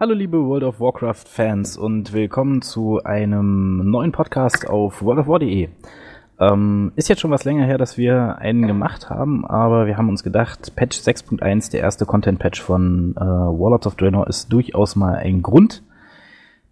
[0.00, 5.68] Hallo liebe World of Warcraft Fans und willkommen zu einem neuen Podcast auf worldofwar.de.
[6.38, 10.08] Ähm, ist jetzt schon was länger her, dass wir einen gemacht haben, aber wir haben
[10.08, 15.16] uns gedacht, Patch 6.1, der erste Content-Patch von äh, Warlords of Draenor, ist durchaus mal
[15.16, 15.82] ein Grund,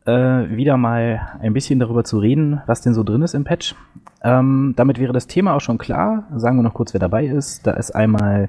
[0.08, 3.74] äh, wieder mal ein bisschen darüber zu reden, was denn so drin ist im Patch.
[4.22, 6.26] Ähm, damit wäre das Thema auch schon klar.
[6.34, 7.66] Sagen wir noch kurz, wer dabei ist.
[7.66, 8.48] Da ist einmal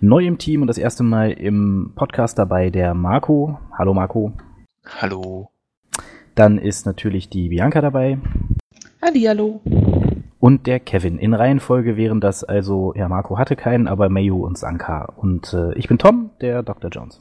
[0.00, 3.58] neu im Team und das erste Mal im Podcast dabei der Marco.
[3.76, 4.32] Hallo Marco.
[5.00, 5.50] Hallo.
[6.36, 8.18] Dann ist natürlich die Bianca dabei.
[9.02, 9.60] Hallo.
[10.38, 11.18] Und der Kevin.
[11.18, 15.12] In Reihenfolge wären das also, ja, Marco hatte keinen, aber Mayu und Sanka.
[15.16, 16.88] Und äh, ich bin Tom, der Dr.
[16.88, 17.20] Jones.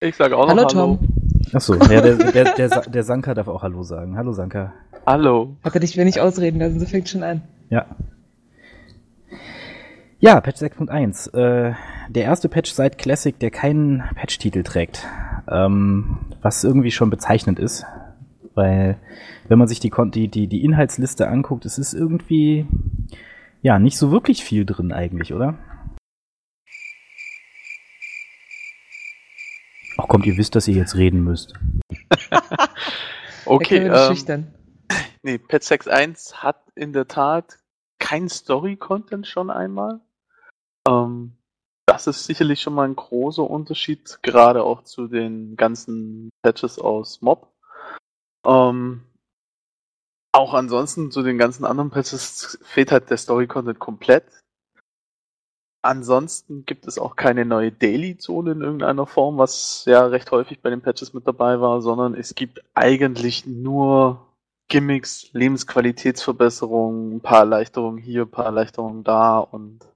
[0.00, 0.98] Ich sage auch Hallo, noch Hallo.
[0.98, 1.25] Tom.
[1.52, 4.16] Achso, ja, der, der, der, der Sanka darf auch Hallo sagen.
[4.16, 4.72] Hallo Sanka.
[5.06, 5.56] Hallo.
[5.62, 7.42] Hat er dich will nicht ausreden lassen, so fängt schon an.
[7.70, 7.86] Ja.
[10.18, 11.34] Ja, Patch 6.1.
[11.36, 11.74] Äh,
[12.08, 15.06] der erste Patch seit Classic, der keinen Patch-Titel trägt.
[15.48, 17.84] Ähm, was irgendwie schon bezeichnend ist.
[18.54, 18.96] Weil,
[19.48, 22.66] wenn man sich die, Kon- die, die, die Inhaltsliste anguckt, es ist irgendwie,
[23.62, 25.54] ja, nicht so wirklich viel drin eigentlich, oder?
[29.98, 31.54] Ach kommt, ihr wisst, dass ihr jetzt reden müsst.
[33.46, 34.46] Okay, ähm,
[35.22, 37.58] nee, Patch 6.1 hat in der Tat
[38.00, 40.00] kein Story-Content schon einmal.
[40.88, 41.36] Ähm,
[41.86, 47.22] das ist sicherlich schon mal ein großer Unterschied, gerade auch zu den ganzen Patches aus
[47.22, 47.52] Mob.
[48.44, 49.04] Ähm,
[50.32, 54.24] auch ansonsten zu den ganzen anderen Patches fehlt halt der Story-Content komplett.
[55.82, 60.70] Ansonsten gibt es auch keine neue Daily-Zone in irgendeiner Form, was ja recht häufig bei
[60.70, 64.26] den Patches mit dabei war, sondern es gibt eigentlich nur
[64.68, 69.86] Gimmicks, Lebensqualitätsverbesserungen, ein paar Erleichterungen hier, ein paar Erleichterungen da und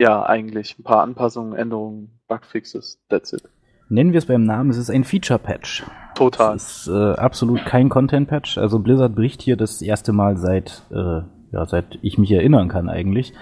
[0.00, 3.42] ja, eigentlich ein paar Anpassungen, Änderungen, Bugfixes, that's it.
[3.88, 5.84] Nennen wir es beim Namen, es ist ein Feature-Patch.
[6.14, 6.54] Total.
[6.54, 8.56] Das ist äh, absolut kein Content-Patch.
[8.56, 11.22] Also Blizzard bricht hier das erste Mal seit, äh,
[11.52, 13.32] ja, seit ich mich erinnern kann eigentlich,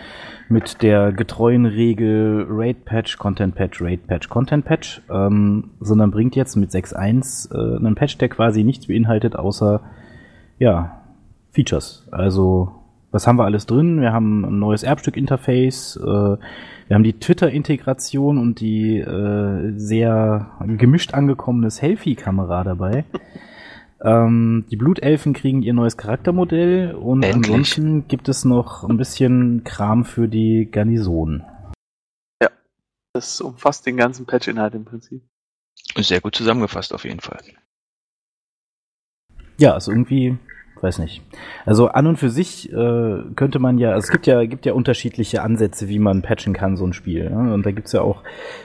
[0.49, 7.77] mit der getreuen Regel Raid-Patch, Content-Patch, Raid-Patch, Content-Patch, ähm, sondern bringt jetzt mit 6.1 äh,
[7.77, 9.83] einen Patch, der quasi nichts beinhaltet, außer,
[10.59, 11.03] ja,
[11.51, 12.07] Features.
[12.11, 12.73] Also,
[13.11, 14.01] was haben wir alles drin?
[14.01, 16.37] Wir haben ein neues Erbstück-Interface, äh,
[16.89, 23.05] wir haben die Twitter-Integration und die äh, sehr gemischt angekommene Selfie-Kamera dabei.
[24.03, 27.51] Ähm, die Blutelfen kriegen ihr neues Charaktermodell und Endlich.
[27.51, 31.45] ansonsten gibt es noch ein bisschen Kram für die Garnison.
[33.15, 35.23] Das umfasst den ganzen Patch-Inhalt im Prinzip.
[35.97, 37.43] Sehr gut zusammengefasst auf jeden Fall.
[39.59, 40.39] Ja, also irgendwie,
[40.83, 41.23] weiß nicht.
[41.65, 44.73] Also an und für sich äh, könnte man ja, also es gibt ja, gibt ja
[44.73, 47.25] unterschiedliche Ansätze, wie man patchen kann, so ein Spiel.
[47.31, 47.53] Ja?
[47.55, 48.23] Und da gibt's ja auch,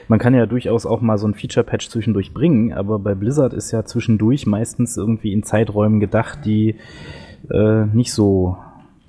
[0.07, 3.72] man kann ja durchaus auch mal so ein Feature-Patch zwischendurch bringen, aber bei Blizzard ist
[3.72, 6.75] ja zwischendurch meistens irgendwie in Zeiträumen gedacht, die
[7.50, 8.57] äh, nicht so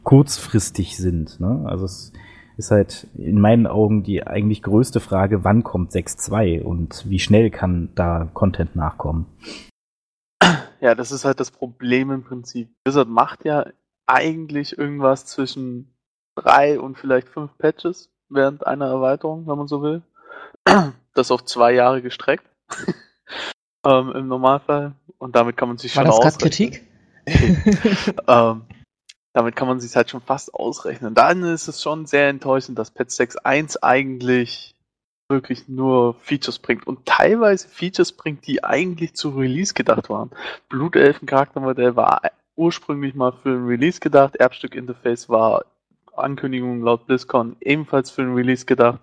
[0.03, 1.41] kurzfristig sind.
[1.41, 1.63] Ne?
[1.65, 2.13] Also es
[2.57, 7.51] ist halt in meinen Augen die eigentlich größte Frage, wann kommt 6.2 und wie schnell
[7.51, 9.27] kann da Content nachkommen.
[10.85, 12.69] Ja, das ist halt das Problem im Prinzip.
[12.85, 13.65] Blizzard macht ja
[14.05, 15.97] eigentlich irgendwas zwischen
[16.35, 20.03] drei und vielleicht fünf Patches während einer Erweiterung, wenn man so will.
[21.17, 22.45] Das auf zwei Jahre gestreckt.
[23.87, 24.97] ähm, Im Normalfall.
[25.19, 26.39] Und damit kann man sich War schon das.
[26.39, 26.85] Kritik?
[28.27, 28.63] ähm,
[29.33, 31.15] damit kann man sich halt schon fast ausrechnen.
[31.15, 34.75] Dann ist es schon sehr enttäuschend, dass Patch 6.1 eigentlich
[35.29, 40.31] wirklich nur Features bringt und teilweise Features bringt, die eigentlich zu Release gedacht waren.
[40.69, 42.23] Blutelfen Charaktermodell war
[42.57, 45.65] ursprünglich mal für ein Release gedacht, Erbstück Interface war
[46.17, 49.01] Ankündigung laut BlizzCon ebenfalls für ein Release gedacht.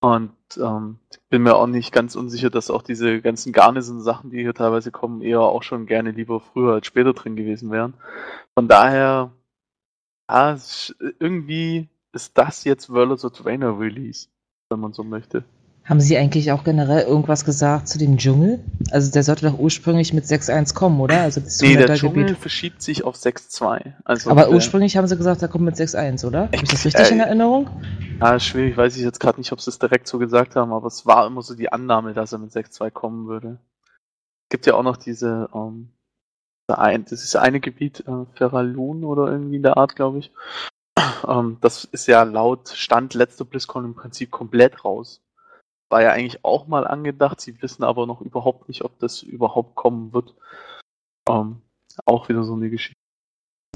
[0.00, 0.98] Und ähm,
[1.30, 5.22] bin mir auch nicht ganz unsicher, dass auch diese ganzen Garnison-Sachen, die hier teilweise kommen,
[5.22, 7.94] eher auch schon gerne lieber früher als später drin gewesen wären.
[8.54, 9.32] Von daher,
[10.30, 10.56] ja,
[11.18, 14.28] irgendwie ist das jetzt World of Draenor Release,
[14.70, 15.44] wenn man so möchte.
[15.84, 18.58] Haben Sie eigentlich auch generell irgendwas gesagt zu dem Dschungel?
[18.90, 21.20] Also der sollte doch ursprünglich mit 6.1 kommen, oder?
[21.20, 21.94] Also das Nee, der.
[21.94, 23.92] Dschungel verschiebt sich auf 6.2.
[24.04, 26.46] Also Aber ursprünglich haben Sie gesagt, er kommt mit 6.1, oder?
[26.46, 27.70] Habe ich das richtig Äh, in Erinnerung?
[28.20, 30.88] Ja, schwierig, weiß ich jetzt gerade nicht, ob sie es direkt so gesagt haben, aber
[30.88, 33.60] es war immer so die Annahme, dass er mit 6.2 kommen würde.
[33.84, 35.90] Es gibt ja auch noch diese, ähm,
[36.66, 40.32] das ist eine Gebiet, äh, Feralun oder irgendwie in der Art, glaube ich.
[41.28, 45.20] Ähm, das ist ja laut Stand letzter BlizzCon im Prinzip komplett raus.
[45.90, 49.76] War ja eigentlich auch mal angedacht, sie wissen aber noch überhaupt nicht, ob das überhaupt
[49.76, 50.34] kommen wird.
[51.28, 51.60] Ähm,
[52.04, 52.96] auch wieder so eine Geschichte.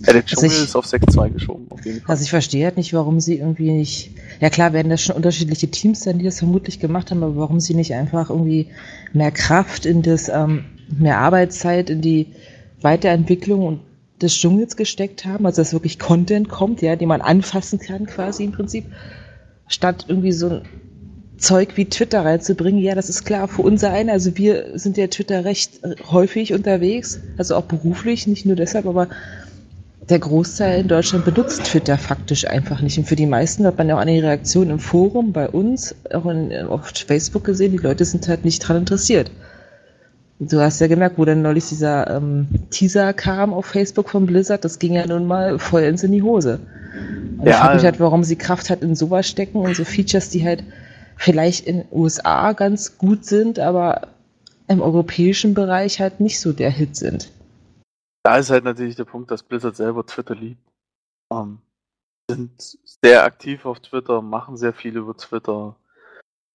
[0.01, 2.11] Ja, der Dschungel ich- ist auf 6-2 geschoben, auf jeden Fall.
[2.11, 4.13] Also ich verstehe halt nicht, warum sie irgendwie nicht.
[4.41, 7.61] Ja klar, werden das schon unterschiedliche Teams sein, die das vermutlich gemacht haben, aber warum
[7.61, 8.71] sie nicht einfach irgendwie
[9.13, 12.35] mehr Kraft in das, ähm, mehr Arbeitszeit in die
[12.81, 13.81] Weiterentwicklung und
[14.21, 18.45] des Dschungels gesteckt haben, also dass wirklich Content kommt, ja, den man anfassen kann, quasi
[18.45, 18.85] im Prinzip,
[19.69, 20.63] statt irgendwie so ein
[21.39, 22.81] Zeug wie Twitter reinzubringen.
[22.81, 24.11] Ja, das ist klar für unser einen.
[24.11, 28.87] Also wir sind ja Twitter recht äh, häufig unterwegs, also auch beruflich, nicht nur deshalb,
[28.87, 29.09] aber
[30.09, 32.99] der Großteil in Deutschland benutzt Twitter faktisch einfach nicht.
[32.99, 35.95] Und für die meisten hat man ja auch an den Reaktionen im Forum bei uns,
[36.13, 39.31] auch in, auf Facebook gesehen, die Leute sind halt nicht dran interessiert.
[40.43, 44.65] Du hast ja gemerkt, wo dann neulich dieser ähm, Teaser kam auf Facebook von Blizzard,
[44.65, 46.59] das ging ja nun mal vollends in die Hose.
[47.37, 49.85] Und ich Ja, frage mich halt, warum sie Kraft hat in sowas stecken und so
[49.85, 50.65] Features, die halt
[51.17, 54.09] vielleicht in den USA ganz gut sind, aber
[54.67, 57.31] im europäischen Bereich halt nicht so der Hit sind.
[58.23, 60.63] Da ist halt natürlich der Punkt, dass Blizzard selber Twitter liebt.
[61.31, 61.59] Ähm,
[62.31, 65.77] sind sehr aktiv auf Twitter, machen sehr viel über Twitter.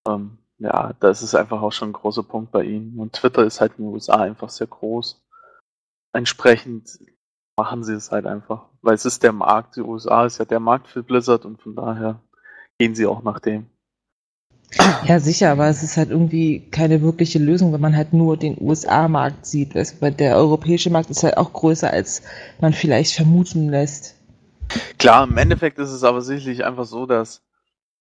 [0.07, 2.97] Ähm, ja, das ist einfach auch schon ein großer Punkt bei ihnen.
[2.99, 5.21] Und Twitter ist halt in den USA einfach sehr groß.
[6.13, 6.99] Entsprechend
[7.57, 8.65] machen sie es halt einfach.
[8.81, 11.75] Weil es ist der Markt, die USA ist ja der Markt für Blizzard und von
[11.75, 12.21] daher
[12.77, 13.67] gehen sie auch nach dem.
[15.05, 18.57] Ja, sicher, aber es ist halt irgendwie keine wirkliche Lösung, wenn man halt nur den
[18.59, 19.75] USA-Markt sieht.
[19.75, 22.23] Weißt, du, weil der europäische Markt ist halt auch größer, als
[22.59, 24.15] man vielleicht vermuten lässt.
[24.97, 27.44] Klar, im Endeffekt ist es aber sicherlich einfach so, dass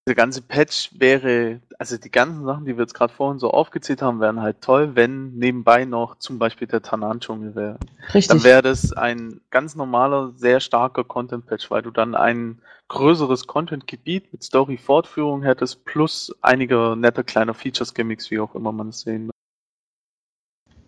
[0.07, 4.03] der ganze Patch wäre, also die ganzen Sachen, die wir jetzt gerade vorhin so aufgezählt
[4.03, 7.79] haben, wären halt toll, wenn nebenbei noch zum Beispiel der Tanan-Dschungel wäre.
[8.13, 8.29] Richtig.
[8.29, 14.31] Dann wäre das ein ganz normaler, sehr starker Content-Patch, weil du dann ein größeres Content-Gebiet
[14.31, 19.33] mit Story-Fortführung hättest, plus einige nette kleiner Features-Gimmicks, wie auch immer man es sehen will.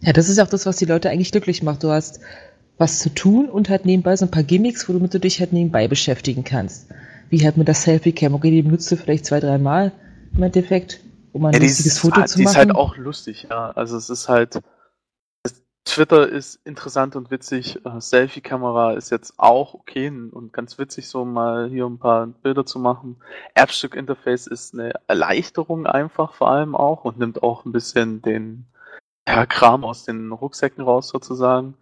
[0.00, 1.82] ja, das ist auch das, was die Leute eigentlich glücklich macht.
[1.82, 2.20] Du hast
[2.76, 5.88] was zu tun und halt nebenbei so ein paar Gimmicks, womit du dich halt nebenbei
[5.88, 6.90] beschäftigen kannst.
[7.28, 8.34] Wie halt mit der Selfie-Cam.
[8.34, 9.92] Okay, die benutzt du vielleicht zwei, dreimal
[10.34, 11.00] im Endeffekt,
[11.32, 12.52] um ein Ja, die lustiges ist, Foto zu die machen.
[12.52, 13.70] ist halt auch lustig, ja.
[13.70, 14.60] Also es ist halt,
[15.86, 17.80] Twitter ist interessant und witzig.
[17.86, 22.66] Äh, Selfie-Kamera ist jetzt auch okay und ganz witzig, so mal hier ein paar Bilder
[22.66, 23.16] zu machen.
[23.54, 28.66] Erbstück-Interface ist eine Erleichterung einfach vor allem auch und nimmt auch ein bisschen den
[29.26, 31.74] ja, Kram aus den Rucksäcken raus sozusagen.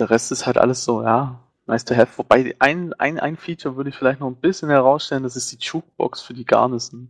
[0.00, 2.16] Der Rest ist halt alles so, ja, nice to have.
[2.16, 5.58] Wobei ein, ein, ein Feature würde ich vielleicht noch ein bisschen herausstellen, das ist die
[5.60, 7.08] Jukebox für die Garnison.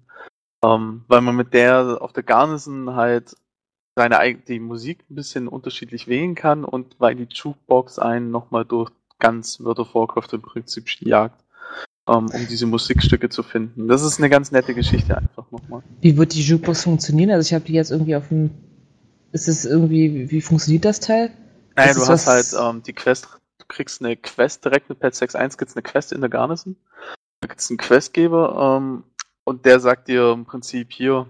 [0.64, 3.34] Ähm, weil man mit der auf der Garnison halt
[3.94, 8.90] seine die Musik ein bisschen unterschiedlich wählen kann und weil die Jukebox einen nochmal durch
[9.19, 11.44] ganz World of Warcraft im Prinzip jagt,
[12.08, 13.88] ähm, um diese Musikstücke zu finden.
[13.88, 15.82] Das ist eine ganz nette Geschichte einfach nochmal.
[16.00, 17.31] Wie wird die Jukebox funktionieren?
[17.31, 18.50] Also ich habe die jetzt irgendwie auf dem.
[19.32, 21.31] Ist es irgendwie, wie, funktioniert das Teil?
[21.75, 23.28] Naja, Das du hast halt ähm, die Quest,
[23.72, 26.76] kriegst eine Quest direkt mit Patch 6.1 gibt's eine Quest in der Garnison.
[27.40, 29.04] Da gibt's einen Questgeber ähm,
[29.44, 31.26] und der sagt dir im Prinzip hier,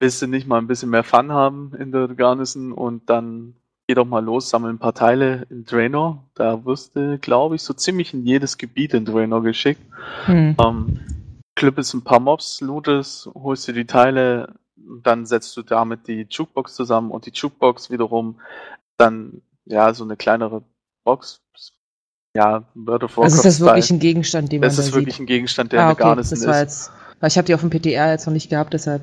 [0.00, 3.94] willst du nicht mal ein bisschen mehr Fun haben in der Garnison und dann geh
[3.94, 6.24] doch mal los, sammel ein paar Teile in Draenor.
[6.34, 9.82] Da wirst du, glaube ich, so ziemlich in jedes Gebiet in Draenor geschickt.
[10.24, 10.56] Hm.
[10.58, 11.00] Ähm,
[11.54, 14.54] klippest ein paar Mobs, lootest, holst dir die Teile,
[14.86, 18.40] und dann setzt du damit die Jukebox zusammen und die Jukebox wiederum
[18.96, 20.62] dann, ja, so eine kleinere
[21.04, 21.40] Box.
[22.36, 23.24] Ja, World of Warcraft.
[23.24, 25.22] Also ist das wirklich ein Gegenstand, den man Das da ist wirklich sieht?
[25.24, 26.60] ein Gegenstand, der ah, okay, Garnison das war ist.
[26.62, 26.90] jetzt.
[27.20, 29.02] Weil ich habe die auf dem PTR jetzt noch nicht gehabt, deshalb.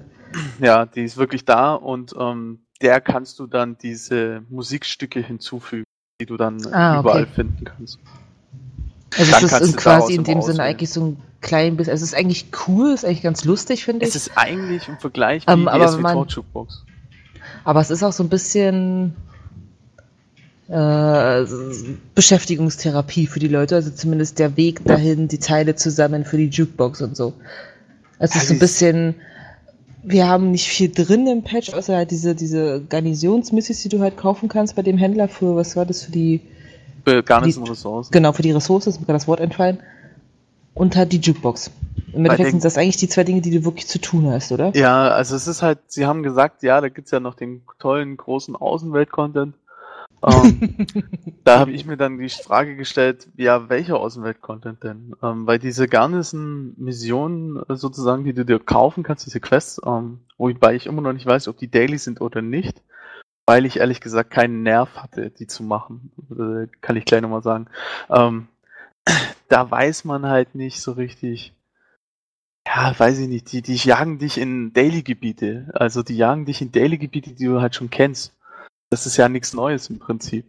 [0.60, 5.86] Ja, die ist wirklich da und ähm, der kannst du dann diese Musikstücke hinzufügen,
[6.20, 7.10] die du dann Ah, okay.
[7.10, 8.00] überall finden kannst.
[9.18, 11.94] Also Dann es ist quasi in dem Sinne eigentlich so ein klein bisschen.
[11.94, 14.28] Es ist eigentlich cool, ist eigentlich ganz lustig, finde Es ich.
[14.28, 16.86] ist eigentlich im Vergleich wie Ähm, die aber wenn man- Jukebox.
[17.66, 19.16] Aber es ist auch so ein bisschen
[20.72, 21.46] äh,
[22.16, 27.02] Beschäftigungstherapie für die Leute, also zumindest der Weg dahin, die Teile zusammen für die Jukebox
[27.02, 27.34] und so.
[28.20, 29.16] Es Ja, ist so ein bisschen,
[30.04, 34.18] wir haben nicht viel drin im Patch, außer halt diese, diese Garnisonsmissis, die du halt
[34.18, 36.42] kaufen kannst bei dem Händler für, was war das für die,
[37.06, 38.12] Für Garnison Ressourcen.
[38.12, 39.80] genau, für die Ressourcen, ist mir gerade das Wort entfallen.
[40.74, 41.72] Und halt die Jukebox.
[42.14, 44.76] Im Endeffekt sind das eigentlich die zwei Dinge, die du wirklich zu tun hast, oder?
[44.76, 48.18] Ja, also es ist halt, sie haben gesagt, ja, da gibt's ja noch den tollen
[48.18, 49.56] großen Außenwelt-Content.
[50.24, 50.88] Ähm,
[51.44, 55.16] da habe ich mir dann die Frage gestellt, ja, welcher Außenwelt-Content denn?
[55.22, 60.76] Ähm, weil diese Garnison-Missionen äh, sozusagen, die du dir kaufen kannst, diese Quests, ähm, wobei
[60.76, 62.82] ich immer noch nicht weiß, ob die daily sind oder nicht,
[63.46, 66.12] weil ich ehrlich gesagt keinen Nerv hatte, die zu machen.
[66.32, 67.68] Äh, kann ich gleich nochmal sagen.
[68.10, 68.48] Ähm,
[69.50, 71.54] da weiß man halt nicht so richtig,
[72.68, 75.72] ja, weiß ich nicht, die, die jagen dich in Daily-Gebiete.
[75.74, 78.36] Also die jagen dich in Daily-Gebiete, die du halt schon kennst.
[78.92, 80.46] Das ist ja nichts Neues im Prinzip.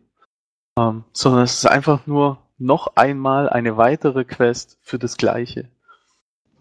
[0.79, 5.69] Ähm, sondern es ist einfach nur noch einmal eine weitere Quest für das gleiche.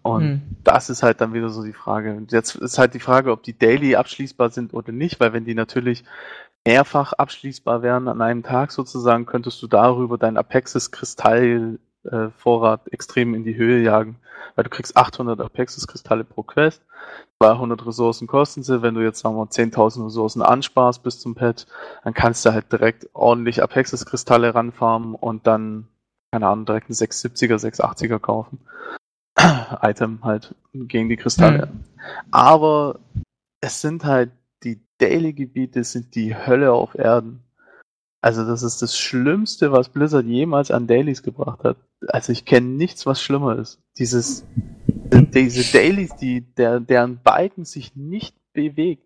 [0.02, 0.42] Und Hm.
[0.64, 2.14] das ist halt dann wieder so die Frage.
[2.14, 5.44] Und jetzt ist halt die Frage, ob die Daily abschließbar sind oder nicht, weil wenn
[5.44, 6.04] die natürlich
[6.64, 12.92] mehrfach abschließbar wären an einem Tag sozusagen, könntest du darüber deinen Apexis Kristall äh, Vorrat
[12.92, 14.16] extrem in die Höhe jagen,
[14.54, 16.82] weil du kriegst 800 Apexis Kristalle pro Quest,
[17.38, 21.66] 200 Ressourcen kosten sie, wenn du jetzt sagen wir 10.000 Ressourcen ansparst bis zum Patch,
[22.04, 25.88] dann kannst du halt direkt ordentlich Apexis Kristalle ranfarmen und dann
[26.32, 28.60] keine Ahnung, direkt einen 670er, 680er kaufen.
[29.82, 31.70] Item halt gegen die Kristalle.
[32.30, 33.00] Aber
[33.60, 34.32] es sind halt
[34.62, 37.44] die Daily-Gebiete sind die Hölle auf Erden.
[38.22, 41.76] Also das ist das Schlimmste, was Blizzard jemals an Dailies gebracht hat.
[42.06, 43.80] Also ich kenne nichts, was schlimmer ist.
[43.98, 44.44] Dieses,
[44.86, 49.02] diese Dailies, die, der, deren Balken sich nicht bewegt.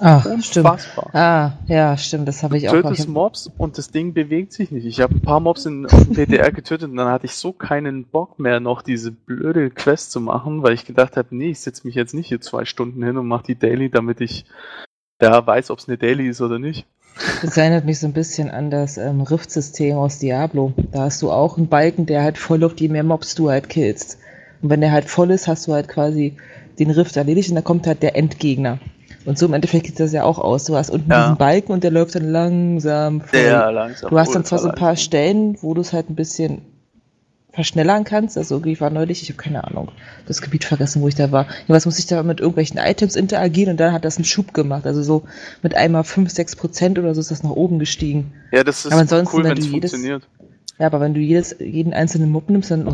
[0.00, 0.66] Ach, stimmt.
[0.66, 1.14] Unfassbar.
[1.14, 4.70] Ah, ja, stimmt, das habe ich Du auch tötest Mobs und das Ding bewegt sich
[4.70, 4.86] nicht.
[4.86, 8.38] Ich habe ein paar Mobs in, PTR getötet und dann hatte ich so keinen Bock
[8.38, 11.96] mehr, noch diese blöde Quest zu machen, weil ich gedacht habe, nee, ich setze mich
[11.96, 14.44] jetzt nicht hier zwei Stunden hin und mache die Daily, damit ich
[15.20, 16.86] ja weiß, ob es eine Daily ist oder nicht.
[17.42, 20.72] Das erinnert mich so ein bisschen an das ähm, Rift-System aus Diablo.
[20.92, 23.68] Da hast du auch einen Balken, der halt voll läuft, je mehr Mobs du halt
[23.68, 24.18] killst.
[24.62, 26.36] Und wenn der halt voll ist, hast du halt quasi
[26.78, 28.78] den Rift erledigt und dann kommt halt der Endgegner.
[29.24, 30.64] Und so im Endeffekt geht das ja auch aus.
[30.64, 31.22] Du hast unten Ja.
[31.22, 33.40] diesen Balken und der läuft dann langsam voll.
[33.40, 34.10] Sehr langsam.
[34.10, 34.96] Du hast dann zwar so ein paar.
[34.96, 36.62] Stellen, wo du es halt ein bisschen
[37.58, 38.38] verschnellern kannst.
[38.38, 39.90] Also irgendwie war neulich, ich habe keine Ahnung,
[40.26, 41.46] das Gebiet vergessen, wo ich da war.
[41.62, 44.86] Jedenfalls muss ich da mit irgendwelchen Items interagieren und dann hat das einen Schub gemacht.
[44.86, 45.24] Also so
[45.62, 48.32] mit einmal 5, 6 Prozent oder so ist das nach oben gestiegen.
[48.52, 50.28] Ja, das ist Aber ansonsten, cool, wenn du jedes- funktioniert.
[50.78, 52.92] Ja, aber wenn du jedes, jeden einzelnen Mob nimmst, dann, oh,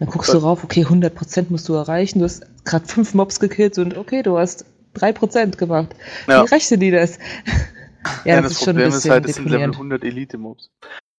[0.00, 2.18] dann guckst du rauf, okay, 100 Prozent musst du erreichen.
[2.18, 4.64] Du hast gerade fünf Mobs gekillt und okay, du hast
[4.94, 5.94] 3 Prozent gemacht.
[6.26, 6.42] Ja.
[6.44, 7.18] Wie rechnen die das?
[8.24, 9.74] Ja, das, das, ist schon Problem ein ist bisschen halt, es sind Level deprimierend.
[9.76, 10.70] 100 Elite-Mobs.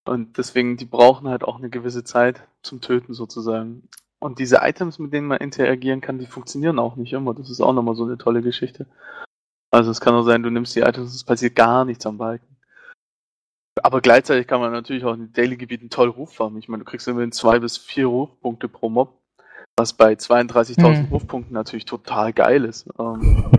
[0.05, 3.87] Und deswegen, die brauchen halt auch eine gewisse Zeit zum Töten sozusagen.
[4.19, 7.33] Und diese Items, mit denen man interagieren kann, die funktionieren auch nicht immer.
[7.33, 8.85] Das ist auch nochmal so eine tolle Geschichte.
[9.71, 12.53] Also es kann auch sein, du nimmst die Items, es passiert gar nichts am Balken.
[13.81, 16.59] Aber gleichzeitig kann man natürlich auch in den Daily-Gebieten toll Ruf farmen.
[16.59, 19.19] Ich meine, du kriegst immerhin zwei bis vier Rufpunkte pro Mob,
[19.77, 21.05] was bei 32.000 Hm.
[21.11, 22.87] Rufpunkten natürlich total geil ist.
[22.99, 23.51] Ähm,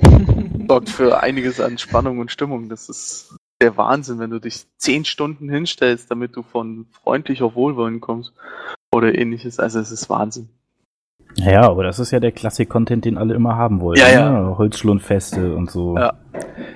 [0.68, 2.68] sorgt für einiges an Spannung und Stimmung.
[2.68, 7.54] Das ist der Wahnsinn, wenn du dich zehn Stunden hinstellst, damit du von freundlich auf
[7.54, 8.32] Wohlwollen kommst
[8.92, 9.58] oder ähnliches.
[9.58, 10.48] Also es ist Wahnsinn.
[11.34, 13.98] Ja, aber das ist ja der Klassik-Content, den alle immer haben wollen.
[13.98, 14.30] Ja, ja.
[14.30, 14.58] Ne?
[14.58, 15.96] Holzschlundfeste und so.
[15.96, 16.14] Ja.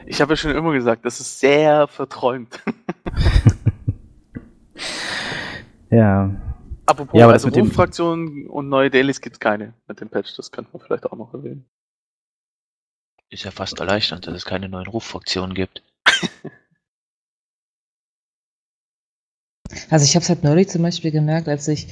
[0.07, 2.61] Ich habe ja schon immer gesagt, das ist sehr verträumt.
[5.93, 6.35] Ja.
[6.87, 10.35] Apropos, Ja, aber also Rufraktionen und neue Dailies gibt's keine mit dem Patch.
[10.37, 11.67] Das könnte man vielleicht auch noch erwähnen.
[13.29, 15.83] Ist ja fast erleichternd, dass es keine neuen Ruffraktionen gibt.
[19.91, 21.89] Also ich habe es halt neulich zum Beispiel gemerkt, als ich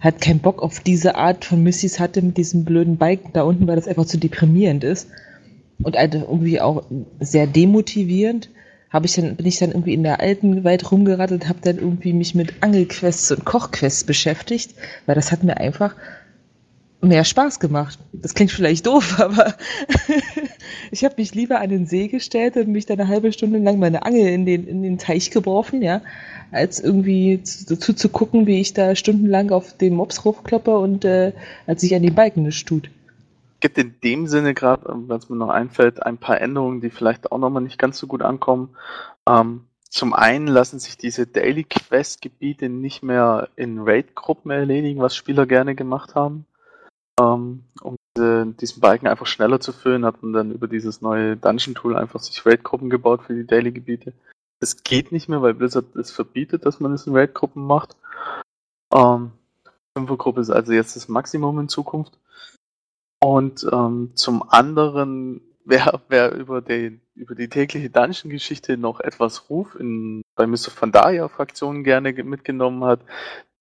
[0.00, 3.66] halt keinen Bock auf diese Art von Missys hatte mit diesem blöden Balken da unten,
[3.66, 5.08] weil das einfach zu deprimierend ist
[5.82, 6.84] und halt irgendwie auch
[7.20, 8.50] sehr demotivierend.
[8.90, 12.12] Habe ich dann bin ich dann irgendwie in der alten Welt rumgeradelt, habe dann irgendwie
[12.12, 14.74] mich mit Angelquests und Kochquests beschäftigt,
[15.06, 15.96] weil das hat mir einfach
[17.06, 17.98] mehr Spaß gemacht.
[18.12, 19.54] Das klingt vielleicht doof, aber
[20.90, 23.78] ich habe mich lieber an den See gestellt und mich dann eine halbe Stunde lang
[23.78, 26.02] meine Angel in den, in den Teich geworfen, ja,
[26.52, 31.04] als irgendwie zu- dazu zu gucken, wie ich da stundenlang auf den Mops raufkloppe und
[31.04, 31.32] äh,
[31.66, 32.90] als ich an den Balken nicht tut.
[33.60, 37.38] gibt in dem Sinne gerade, was mir noch einfällt, ein paar Änderungen, die vielleicht auch
[37.38, 38.76] nochmal nicht ganz so gut ankommen.
[39.28, 45.16] Ähm, zum einen lassen sich diese Daily Quest Gebiete nicht mehr in Raid-Gruppen erledigen, was
[45.16, 46.44] Spieler gerne gemacht haben.
[47.20, 51.36] Ähm, um diese, diesen Balken einfach schneller zu füllen, hat man dann über dieses neue
[51.36, 54.12] Dungeon Tool einfach sich Raid-Gruppen gebaut für die Daily Gebiete.
[54.60, 57.96] Das geht nicht mehr, weil Blizzard es verbietet, dass man es in Raid-Gruppen macht.
[58.92, 59.32] Ähm,
[59.96, 62.18] Fünfergruppe ist also jetzt das Maximum in Zukunft.
[63.22, 69.74] Und ähm, zum anderen, wer, wer über, die, über die tägliche Dungeon-Geschichte noch etwas Ruf
[69.74, 70.70] in, bei Mr.
[70.74, 73.00] Pandaria-Fraktionen gerne ge- mitgenommen hat,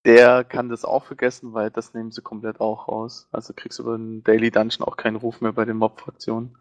[0.06, 3.28] der kann das auch vergessen, weil das nehmen sie komplett auch raus.
[3.32, 6.58] Also kriegst du über den Daily Dungeon auch keinen Ruf mehr bei den Mob-Fraktionen.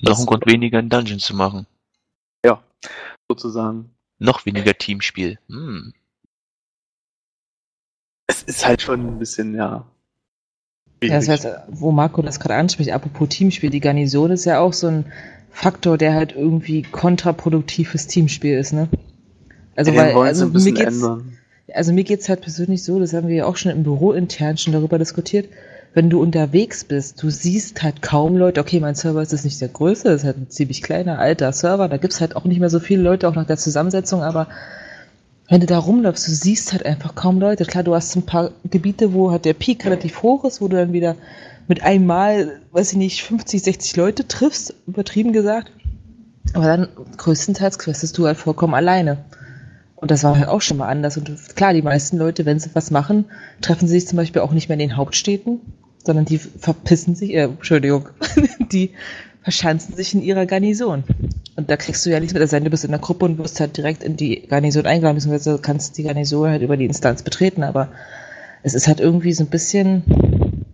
[0.00, 1.66] Noch ein Grund weniger in Dungeon zu machen.
[3.28, 3.94] Sozusagen.
[4.18, 5.38] Noch weniger Teamspiel.
[5.48, 5.94] Hm.
[8.26, 9.86] Es ist halt schon ein bisschen, ja.
[11.02, 14.72] Ja, das heißt, wo Marco das gerade anspricht, apropos Teamspiel, die Garnison ist ja auch
[14.72, 15.12] so ein
[15.50, 18.88] Faktor, der halt irgendwie kontraproduktives Teamspiel ist, ne?
[19.74, 21.38] Also, Den weil, wollen sie also ein bisschen mir geht's, ändern.
[21.74, 24.56] Also mir geht's halt persönlich so, das haben wir ja auch schon im Büro intern
[24.56, 25.48] schon darüber diskutiert,
[25.94, 29.60] wenn du unterwegs bist, du siehst halt kaum Leute, okay, mein Server ist jetzt nicht
[29.60, 32.60] der größte, das ist halt ein ziemlich kleiner, alter Server, da gibt's halt auch nicht
[32.60, 34.48] mehr so viele Leute, auch nach der Zusammensetzung, aber
[35.48, 37.66] wenn du da rumläufst, du siehst halt einfach kaum Leute.
[37.66, 40.78] Klar, du hast ein paar Gebiete, wo halt der Peak relativ hoch ist, wo du
[40.78, 41.14] dann wieder
[41.68, 45.70] mit einmal, weiß ich nicht, 50, 60 Leute triffst, übertrieben gesagt.
[46.54, 46.88] Aber dann
[47.18, 49.18] größtenteils questest du halt vollkommen alleine.
[50.02, 51.16] Und das war halt auch schon mal anders.
[51.16, 53.26] Und klar, die meisten Leute, wenn sie was machen,
[53.60, 55.60] treffen sie sich zum Beispiel auch nicht mehr in den Hauptstädten,
[56.04, 58.08] sondern die verpissen sich, äh, Entschuldigung,
[58.72, 58.90] die
[59.42, 61.04] verschanzen sich in ihrer Garnison.
[61.54, 63.60] Und da kriegst du ja nichts mit, also du bist in der Gruppe und wirst
[63.60, 67.62] halt direkt in die Garnison eingeladen, beziehungsweise kannst die Garnison halt über die Instanz betreten,
[67.62, 67.88] aber
[68.64, 70.64] es ist halt irgendwie so ein bisschen,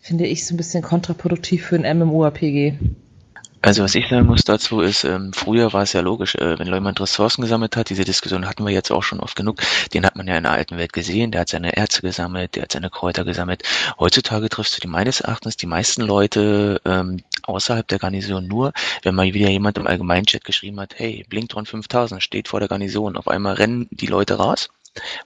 [0.00, 2.74] finde ich, so ein bisschen kontraproduktiv für ein MMORPG.
[3.62, 6.66] Also was ich sagen muss dazu ist, ähm, früher war es ja logisch, äh, wenn
[6.72, 9.60] jemand Ressourcen gesammelt hat, diese Diskussion hatten wir jetzt auch schon oft genug,
[9.92, 12.62] den hat man ja in der alten Welt gesehen, der hat seine Erze gesammelt, der
[12.62, 13.62] hat seine Kräuter gesammelt.
[13.98, 19.14] Heutzutage triffst du die meines Erachtens die meisten Leute ähm, außerhalb der Garnison nur, wenn
[19.14, 23.18] mal wieder jemand im Allgemeinchat geschrieben hat, hey, Blinktron 5000 steht vor der Garnison.
[23.18, 24.70] Auf einmal rennen die Leute raus,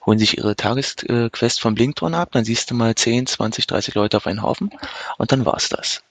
[0.05, 4.17] holen sich ihre Tagesquest von Blinktron ab, dann siehst du mal 10, 20, 30 Leute
[4.17, 4.71] auf einen Haufen
[5.17, 6.04] und dann war's das.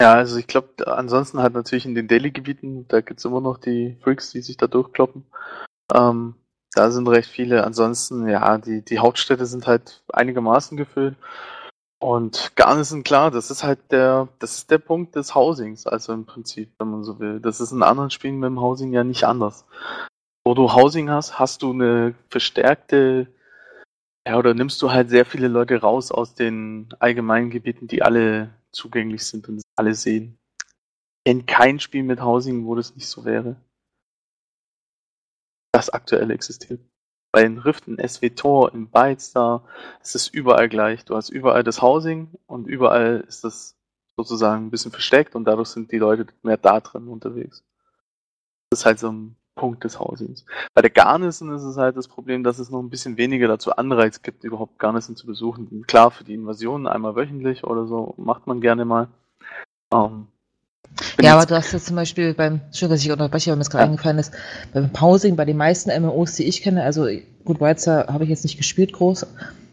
[0.00, 3.98] Ja, also ich glaube, ansonsten halt natürlich in den Daily-Gebieten, da gibt's immer noch die
[4.02, 5.26] Freaks, die sich da durchkloppen.
[5.94, 6.36] Ähm,
[6.72, 7.64] da sind recht viele.
[7.64, 11.16] Ansonsten, ja, die, die Hauptstädte sind halt einigermaßen gefüllt.
[12.02, 16.24] Und Garnison, klar, das ist halt der, das ist der Punkt des Housings, also im
[16.24, 17.40] Prinzip, wenn man so will.
[17.40, 19.66] Das ist in anderen Spielen mit dem Housing ja nicht anders.
[20.46, 23.26] Wo du Housing hast, hast du eine verstärkte,
[24.26, 28.50] ja, oder nimmst du halt sehr viele Leute raus aus den allgemeinen Gebieten, die alle
[28.72, 30.38] zugänglich sind und alle sehen.
[31.24, 33.56] Kenne kein Spiel mit Housing, wo das nicht so wäre.
[35.72, 36.80] Das aktuell existiert.
[37.32, 39.64] Bei den Riften, SW-Tor, in Bytes da,
[40.02, 41.04] ist es überall gleich.
[41.04, 43.76] Du hast überall das Housing und überall ist das
[44.16, 47.64] sozusagen ein bisschen versteckt und dadurch sind die Leute mehr da drin unterwegs.
[48.70, 50.46] Das ist halt so ein Punkt des Housings.
[50.72, 53.76] Bei der Garnison ist es halt das Problem, dass es noch ein bisschen weniger dazu
[53.76, 55.84] Anreiz gibt, überhaupt Garnison zu besuchen.
[55.86, 59.08] Klar, für die Invasionen einmal wöchentlich oder so macht man gerne mal.
[59.92, 60.28] Ähm,
[61.20, 63.68] ja, aber du hast jetzt zum Beispiel beim, schön, dass ich unterbreche, weil mir das
[63.68, 63.90] gerade ja.
[63.90, 64.32] eingefallen ist,
[64.72, 67.06] beim Housing, bei den meisten MMOs, die ich kenne, also
[67.44, 69.26] gut, Weizer habe ich jetzt nicht gespielt groß,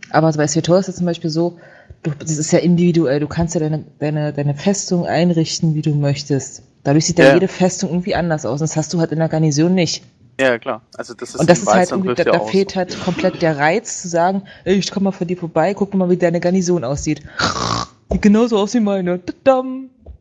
[0.09, 1.59] aber bei Svetor ist es zum Beispiel so,
[2.03, 5.95] du, das ist ja individuell, du kannst ja deine, deine, deine Festung einrichten, wie du
[5.95, 6.63] möchtest.
[6.87, 7.25] Dadurch sieht ja.
[7.25, 8.61] dann jede Festung irgendwie anders aus.
[8.61, 10.05] Das hast du halt in der Garnison nicht.
[10.39, 10.83] Ja, klar.
[10.95, 14.01] Also das ist und das ist halt irgendwie, da, da fehlt halt komplett der Reiz
[14.01, 17.23] zu sagen, ey, ich komme mal von dir vorbei, guck mal, wie deine Garnison aussieht.
[18.09, 19.19] Sieht genauso aus wie meine.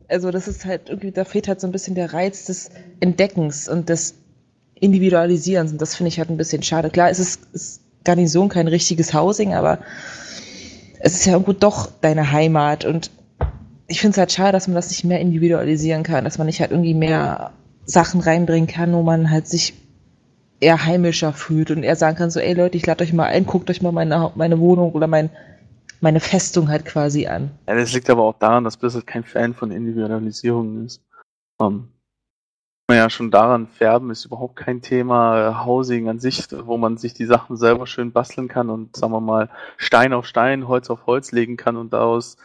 [0.09, 3.69] Also das ist halt irgendwie, da fehlt halt so ein bisschen der Reiz des Entdeckens
[3.69, 4.15] und des
[4.75, 5.71] Individualisierens.
[5.71, 6.89] Und das finde ich halt ein bisschen schade.
[6.89, 9.79] Klar, es ist, ist Garnison kein richtiges Housing, aber
[10.99, 13.09] es ist ja irgendwo doch deine Heimat und
[13.87, 16.59] ich finde es halt schade, dass man das nicht mehr individualisieren kann, dass man nicht
[16.59, 17.51] halt irgendwie mehr
[17.85, 19.73] Sachen reinbringen kann, wo man halt sich
[20.59, 23.45] eher heimischer fühlt und eher sagen kann, so, ey Leute, ich lade euch mal ein,
[23.45, 25.29] guckt euch mal meine, meine Wohnung oder mein,
[26.01, 27.51] meine Festung halt quasi an.
[27.67, 31.01] Ja, das liegt aber auch daran, dass Blizzard kein Fan von Individualisierung ist.
[31.59, 31.89] Um,
[32.87, 37.13] man ja schon daran, Färben ist überhaupt kein Thema, Housing an sich, wo man sich
[37.13, 41.05] die Sachen selber schön basteln kann und, sagen wir mal, Stein auf Stein, Holz auf
[41.05, 42.37] Holz legen kann und daraus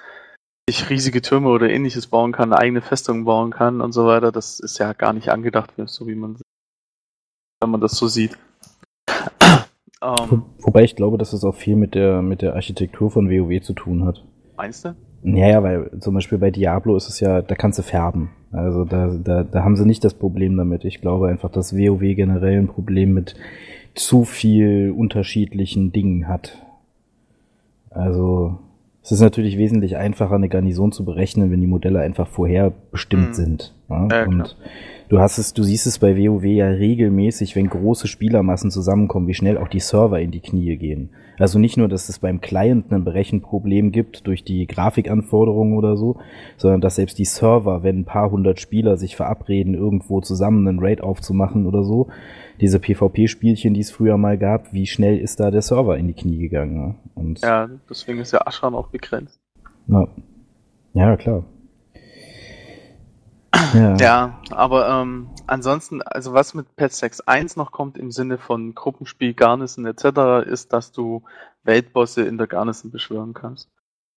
[0.69, 4.61] sich riesige Türme oder ähnliches bauen kann, eigene Festungen bauen kann und so weiter, das
[4.61, 6.37] ist ja gar nicht angedacht, so wie man,
[7.61, 8.39] wenn man das so sieht.
[10.03, 13.63] Um, Wobei ich glaube, dass es auch viel mit der, mit der Architektur von WoW
[13.63, 14.25] zu tun hat.
[14.57, 14.97] Meinst du?
[15.23, 18.31] Ja, ja, weil zum Beispiel bei Diablo ist es ja, da kannst du färben.
[18.51, 20.85] Also da, da, da haben sie nicht das Problem damit.
[20.85, 23.37] Ich glaube einfach, dass WoW generell ein Problem mit
[23.95, 26.59] zu viel unterschiedlichen Dingen hat.
[27.91, 28.59] Also
[29.03, 33.31] es ist natürlich wesentlich einfacher, eine Garnison zu berechnen, wenn die Modelle einfach vorher bestimmt
[33.31, 33.35] mhm.
[33.35, 33.75] sind.
[33.91, 34.09] Ja?
[34.11, 34.57] Ja, und
[35.09, 39.35] du hast es, du siehst es bei WoW ja regelmäßig, wenn große Spielermassen zusammenkommen, wie
[39.35, 41.11] schnell auch die Server in die Knie gehen.
[41.39, 46.19] Also nicht nur, dass es beim Client ein Berechenproblem gibt durch die Grafikanforderungen oder so,
[46.57, 50.79] sondern dass selbst die Server, wenn ein paar hundert Spieler sich verabreden, irgendwo zusammen einen
[50.79, 52.09] Raid aufzumachen oder so,
[52.61, 56.15] diese PvP-Spielchen, die es früher mal gab, wie schnell ist da der Server in die
[56.15, 56.75] Knie gegangen?
[56.75, 56.95] Ne?
[57.15, 59.41] Und ja, deswegen ist ja Ashran auch begrenzt.
[59.89, 60.09] Ja,
[60.95, 61.45] ja klar.
[63.75, 63.97] Ja.
[63.97, 69.35] ja, aber ähm, ansonsten, also was mit Patch 6.1 noch kommt im Sinne von Gruppenspiel,
[69.35, 71.23] Garnison etc., ist, dass du
[71.63, 73.71] Weltbosse in der Garnison beschwören kannst.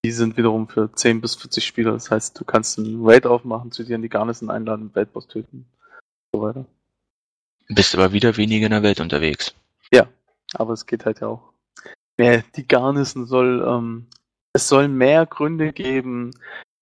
[0.06, 3.72] Die sind wiederum für 10 bis 40 Spieler, das heißt, du kannst einen Raid aufmachen,
[3.72, 5.66] zu dir in die Garnison einladen, Weltboss töten
[6.32, 6.66] und so weiter.
[7.68, 9.56] Bist aber wieder weniger in der Welt unterwegs.
[9.92, 10.08] Ja,
[10.54, 11.54] aber es geht halt ja auch.
[12.18, 14.08] Mehr, die Garnison soll, ähm,
[14.54, 16.32] es soll mehr Gründe geben,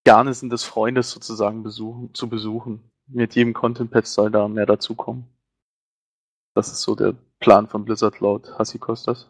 [0.06, 2.92] Garnison des Freundes sozusagen besuchen, zu besuchen.
[3.08, 5.26] Mit jedem Content Patch soll da mehr dazukommen.
[6.56, 9.30] Das ist so der Plan von Blizzard laut Hassi Kostas.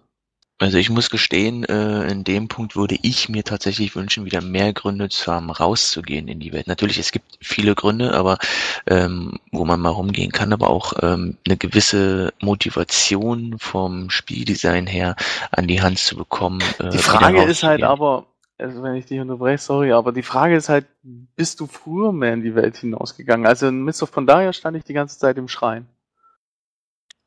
[0.60, 4.72] Also ich muss gestehen, äh, in dem Punkt würde ich mir tatsächlich wünschen, wieder mehr
[4.72, 6.68] Gründe zu haben, rauszugehen in die Welt.
[6.68, 8.38] Natürlich, es gibt viele Gründe, aber
[8.86, 15.16] ähm, wo man mal rumgehen kann, aber auch ähm, eine gewisse Motivation vom Spieldesign her
[15.52, 16.62] an die Hand zu bekommen.
[16.80, 18.28] Äh, die Frage ist halt aber,
[18.60, 22.34] also wenn ich dich unterbreche, sorry, aber die Frage ist halt, bist du früher mehr
[22.34, 23.48] in die Welt hinausgegangen?
[23.48, 25.88] Also in Mist of Pandaria stand ich die ganze Zeit im Schrein.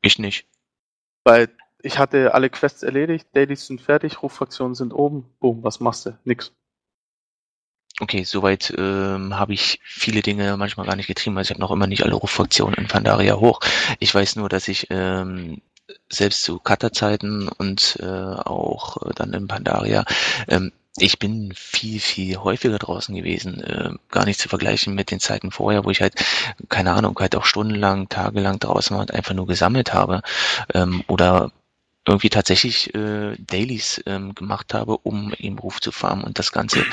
[0.01, 0.47] Ich nicht.
[1.23, 1.49] Weil
[1.87, 6.17] ich hatte alle Quests erledigt, Dailies sind fertig, Ruffraktionen sind oben, boom, was machst du?
[6.25, 6.51] Nix.
[7.99, 11.71] Okay, soweit ähm, habe ich viele Dinge manchmal gar nicht getrieben, also ich habe noch
[11.71, 13.59] immer nicht alle Ruffraktionen in Pandaria hoch.
[13.99, 15.61] Ich weiß nur, dass ich ähm,
[16.09, 20.05] selbst zu Cutter-Zeiten und äh, auch äh, dann in Pandaria
[20.47, 25.19] ähm, ich bin viel, viel häufiger draußen gewesen, äh, gar nicht zu vergleichen mit den
[25.19, 26.15] Zeiten vorher, wo ich halt,
[26.69, 30.23] keine Ahnung, halt auch stundenlang, tagelang draußen war und einfach nur gesammelt habe
[30.73, 31.51] ähm, oder
[32.07, 36.85] irgendwie tatsächlich äh, Dailies ähm, gemacht habe, um im Ruf zu farmen und das Ganze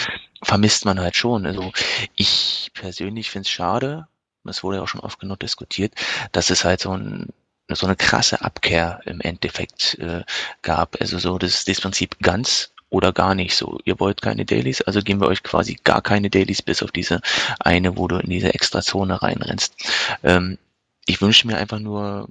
[0.42, 1.46] vermisst man halt schon.
[1.46, 1.72] Also
[2.16, 4.08] ich persönlich finde es schade,
[4.44, 5.94] das wurde ja auch schon oft genug diskutiert,
[6.32, 7.28] dass es halt so ein
[7.70, 10.22] so eine krasse Abkehr im Endeffekt äh,
[10.60, 11.00] gab.
[11.00, 13.78] Also so das, das Prinzip ganz oder gar nicht so.
[13.84, 17.20] Ihr wollt keine Dailies, also geben wir euch quasi gar keine Dailies, bis auf diese
[17.60, 19.74] eine, wo du in diese extra Zone reinrennst.
[20.22, 20.58] Ähm,
[21.06, 22.28] ich wünsche mir einfach nur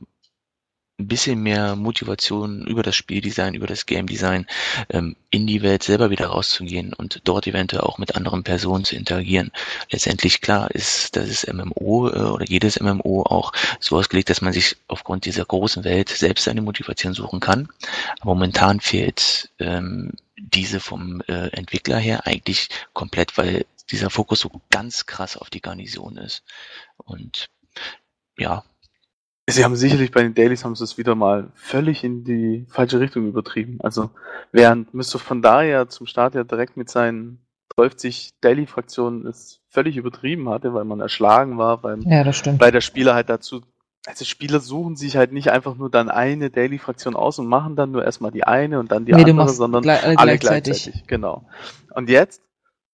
[0.99, 4.45] ein bisschen mehr Motivation über das Spieldesign, über das Game Design
[4.89, 8.95] ähm, in die Welt selber wieder rauszugehen und dort eventuell auch mit anderen Personen zu
[8.95, 9.51] interagieren.
[9.89, 14.53] Letztendlich klar ist, dass das MMO äh, oder jedes MMO auch so ausgelegt, dass man
[14.53, 17.69] sich aufgrund dieser großen Welt selbst eine Motivation suchen kann.
[18.19, 24.51] Aber momentan fehlt ähm, diese vom äh, Entwickler her eigentlich komplett, weil dieser Fokus so
[24.69, 26.43] ganz krass auf die Garnison ist.
[26.97, 27.49] Und
[28.37, 28.63] ja,
[29.49, 32.99] Sie haben sicherlich bei den Dailies haben sie es wieder mal völlig in die falsche
[32.99, 33.79] Richtung übertrieben.
[33.81, 34.09] Also
[34.53, 35.19] während Mr.
[35.19, 37.39] Pandaria zum Start ja direkt mit seinen
[37.75, 43.15] 12 Daily-Fraktionen es völlig übertrieben hatte, weil man erschlagen war, weil, ja, weil der Spieler
[43.15, 43.61] halt dazu,
[44.05, 47.91] also Spieler suchen sich halt nicht einfach nur dann eine Daily-Fraktion aus und machen dann
[47.91, 50.83] nur erstmal die eine und dann die nee, andere, sondern alle, alle gleichzeitig.
[50.83, 51.07] gleichzeitig.
[51.07, 51.45] Genau.
[51.93, 52.41] Und jetzt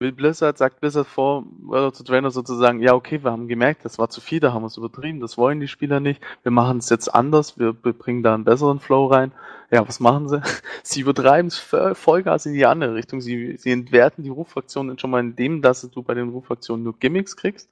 [0.00, 3.98] will Blizzard, sagt Blizzard vor World of Trainer sozusagen, ja okay, wir haben gemerkt, das
[3.98, 6.78] war zu viel, da haben wir es übertrieben, das wollen die Spieler nicht, wir machen
[6.78, 9.32] es jetzt anders, wir, wir bringen da einen besseren Flow rein.
[9.70, 10.42] Ja, was machen sie?
[10.82, 13.20] Sie übertreiben es Vollgas in die andere Richtung.
[13.20, 16.98] Sie, sie entwerten die Ruffraktionen schon mal in dem, dass du bei den Ruffraktionen nur
[16.98, 17.70] Gimmicks kriegst.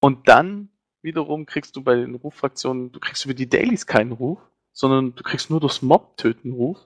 [0.00, 0.70] Und dann
[1.02, 4.38] wiederum kriegst du bei den Ruffraktionen, du kriegst über die Dailies keinen Ruf,
[4.72, 6.78] sondern du kriegst nur durchs Mob-Töten Ruf.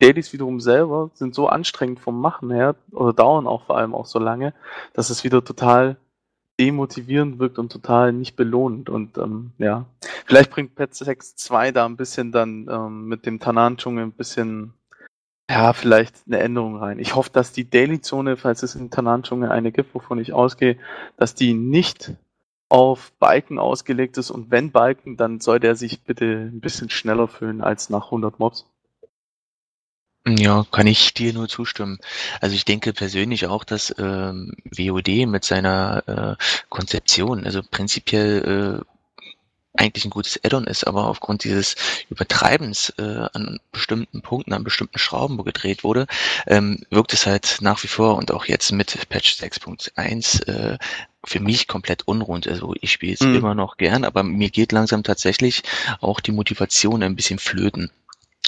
[0.00, 4.06] Dailies wiederum selber sind so anstrengend vom Machen her oder dauern auch vor allem auch
[4.06, 4.54] so lange,
[4.92, 5.96] dass es wieder total
[6.58, 8.88] demotivierend wirkt und total nicht belohnend.
[8.88, 9.86] Und ähm, ja,
[10.26, 14.74] vielleicht bringt Pet 6 2 da ein bisschen dann ähm, mit dem Tanan-Dschungel ein bisschen,
[15.50, 16.98] ja, vielleicht eine Änderung rein.
[16.98, 20.78] Ich hoffe, dass die Daily-Zone, falls es in Tanan-Dschungel eine gibt, wovon ich ausgehe,
[21.16, 22.14] dass die nicht
[22.68, 27.28] auf Balken ausgelegt ist und wenn Balken, dann soll der sich bitte ein bisschen schneller
[27.28, 28.66] füllen als nach 100 Mobs.
[30.26, 31.98] Ja, kann ich dir nur zustimmen.
[32.40, 38.94] Also ich denke persönlich auch, dass ähm, WOD mit seiner äh, Konzeption, also prinzipiell äh,
[39.76, 41.74] eigentlich ein gutes Add-on ist, aber aufgrund dieses
[42.08, 46.06] Übertreibens äh, an bestimmten Punkten, an bestimmten Schrauben, wo gedreht wurde,
[46.46, 50.78] ähm, wirkt es halt nach wie vor und auch jetzt mit Patch 6.1 äh,
[51.24, 52.46] für mich komplett unrund.
[52.46, 53.34] Also ich spiele es mhm.
[53.34, 55.62] immer noch gern, aber mir geht langsam tatsächlich
[56.00, 57.90] auch die Motivation ein bisschen flöten.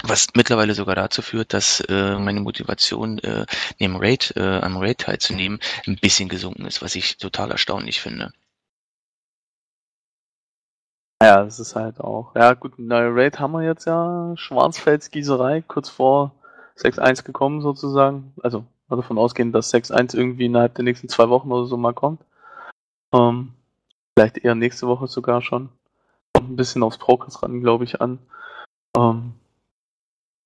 [0.03, 3.47] Was mittlerweile sogar dazu führt, dass äh, meine Motivation, äh,
[3.79, 8.33] neben Raid, äh, am Raid teilzunehmen, ein bisschen gesunken ist, was ich total erstaunlich finde.
[11.23, 12.35] Ja, das ist halt auch.
[12.35, 14.35] Ja, gut, neue Raid haben wir jetzt ja.
[14.37, 16.33] Schwarzfelsgießerei, kurz vor
[16.77, 18.35] 6.1 gekommen sozusagen.
[18.43, 22.21] Also davon ausgehen, dass 6.1 irgendwie innerhalb der nächsten zwei Wochen oder so mal kommt.
[23.15, 23.55] Ähm,
[24.15, 25.71] vielleicht eher nächste Woche sogar schon.
[26.35, 28.19] Kommt ein bisschen aufs Progress ran, glaube ich, an.
[28.95, 29.33] Ähm,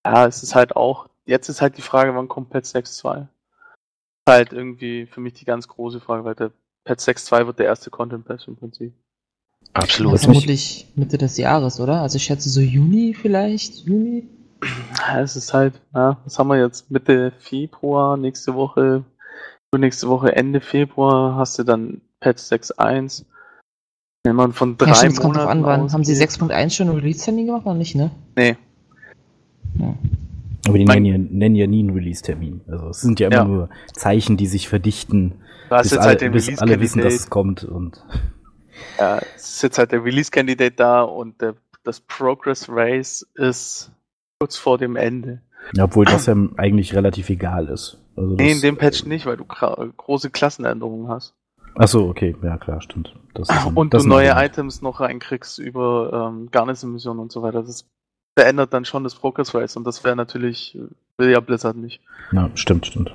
[0.07, 3.27] ja, es ist halt auch, jetzt ist halt die Frage, wann kommt Pet 6.2?
[4.29, 6.53] Halt irgendwie für mich die ganz große Frage, weil der
[6.85, 8.93] Pet 6.2 wird der erste Content Patch im Prinzip.
[9.73, 10.15] Absolut.
[10.15, 12.01] Das vermutlich Mitte des Jahres, oder?
[12.03, 14.29] Also ich schätze so Juni vielleicht, Juni?
[14.99, 16.91] Ja, es ist halt, ja, was haben wir jetzt?
[16.91, 19.05] Mitte Februar, nächste Woche,
[19.77, 23.25] nächste Woche Ende Februar hast du dann Patch 6.1.
[24.25, 25.93] Wenn man von drei ja, stimmt, Monaten kommt an, wann.
[25.93, 28.11] Haben sie 6.1 schon Release-Termin gemacht oder nicht, ne?
[28.37, 28.57] Nee,
[29.81, 29.95] ja.
[30.69, 32.61] Aber die nennen ja, nennen ja, nie einen Release-Termin.
[32.69, 33.45] Also es sind ja immer ja.
[33.45, 35.37] nur Zeichen, die sich verdichten,
[35.71, 37.65] bis, alle, halt bis alle wissen, dass es kommt.
[37.65, 38.05] Und
[38.99, 43.91] ja, es ist jetzt halt der Release-Candidate da und der das Progress Race ist
[44.39, 45.43] kurz vor dem Ende.
[45.75, 47.99] Ja, obwohl das ja eigentlich relativ egal ist.
[48.17, 51.35] Also nee, in dem Patch nicht, weil du große Klassenänderungen hast.
[51.75, 53.15] Achso, okay, ja klar, stimmt.
[53.49, 57.63] Ein, und du neue Items noch reinkriegst über ähm, Garnison-Missionen und so weiter.
[57.63, 57.89] Das
[58.37, 60.79] verändert dann schon das Progress Race und das wäre natürlich,
[61.19, 62.01] will ja Blizzard nicht.
[62.33, 63.15] Ja, stimmt, stimmt.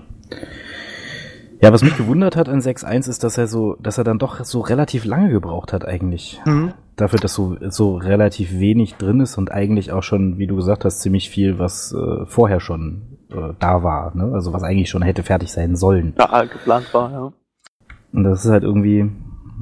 [1.62, 4.44] Ja, was mich gewundert hat an 6.1 ist, dass er so, dass er dann doch
[4.44, 6.40] so relativ lange gebraucht hat eigentlich.
[6.46, 6.74] Mhm.
[6.96, 10.86] Dafür, dass so, so relativ wenig drin ist und eigentlich auch schon, wie du gesagt
[10.86, 14.32] hast, ziemlich viel, was äh, vorher schon äh, da war, ne?
[14.34, 16.14] Also was eigentlich schon hätte fertig sein sollen.
[16.18, 17.34] Ja, geplant war, ja.
[18.14, 19.10] Und das ist halt irgendwie,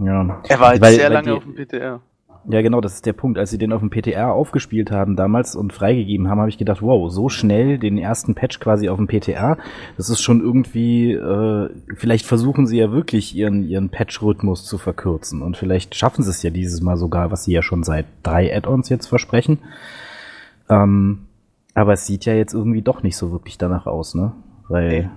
[0.04, 0.42] ja.
[0.48, 2.02] Er war halt weil, sehr weil lange die, auf dem PTR.
[2.46, 3.38] Ja, genau, das ist der Punkt.
[3.38, 6.82] Als sie den auf dem PTR aufgespielt haben damals und freigegeben haben, habe ich gedacht,
[6.82, 9.58] wow, so schnell den ersten Patch quasi auf dem PTR,
[9.96, 15.42] das ist schon irgendwie, äh, vielleicht versuchen sie ja wirklich ihren, ihren Patch-Rhythmus zu verkürzen
[15.42, 18.54] und vielleicht schaffen sie es ja dieses Mal sogar, was sie ja schon seit drei
[18.54, 19.60] Add-ons jetzt versprechen.
[20.70, 21.28] Ähm,
[21.76, 24.34] aber es sieht ja jetzt irgendwie doch nicht so wirklich danach aus, ne?
[24.68, 25.12] Weil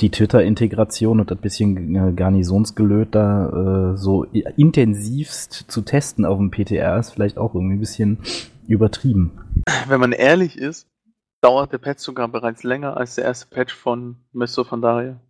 [0.00, 6.50] die Twitter-Integration und ein bisschen äh, Garnisonsgelöt da äh, so intensivst zu testen auf dem
[6.50, 8.18] PTR ist vielleicht auch irgendwie ein bisschen
[8.66, 9.32] übertrieben.
[9.88, 10.86] Wenn man ehrlich ist,
[11.42, 14.64] dauert der Patch sogar bereits länger als der erste Patch von Mr.
[14.64, 15.20] von Daria.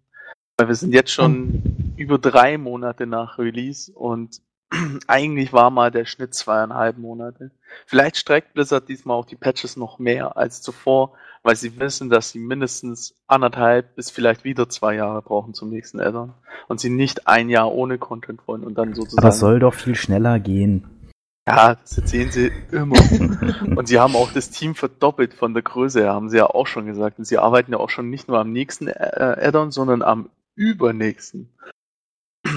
[0.56, 1.94] Weil wir sind jetzt schon hm.
[1.96, 4.42] über drei Monate nach Release und
[5.06, 7.50] eigentlich war mal der Schnitt zweieinhalb Monate.
[7.86, 12.30] Vielleicht streckt Blizzard diesmal auch die Patches noch mehr als zuvor, weil sie wissen, dass
[12.30, 16.34] sie mindestens anderthalb bis vielleicht wieder zwei Jahre brauchen zum nächsten Addon
[16.68, 19.24] und sie nicht ein Jahr ohne Content wollen und dann sozusagen.
[19.24, 21.00] Aber es soll doch viel schneller gehen.
[21.48, 22.96] Ja, das erzählen sie immer.
[23.76, 26.66] und sie haben auch das Team verdoppelt von der Größe her, haben sie ja auch
[26.66, 27.18] schon gesagt.
[27.18, 31.48] Und sie arbeiten ja auch schon nicht nur am nächsten äh, Addon, sondern am übernächsten.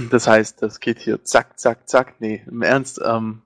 [0.10, 2.16] Das heißt, das geht hier zack, zack, zack.
[2.20, 3.42] Nee, im Ernst, ähm,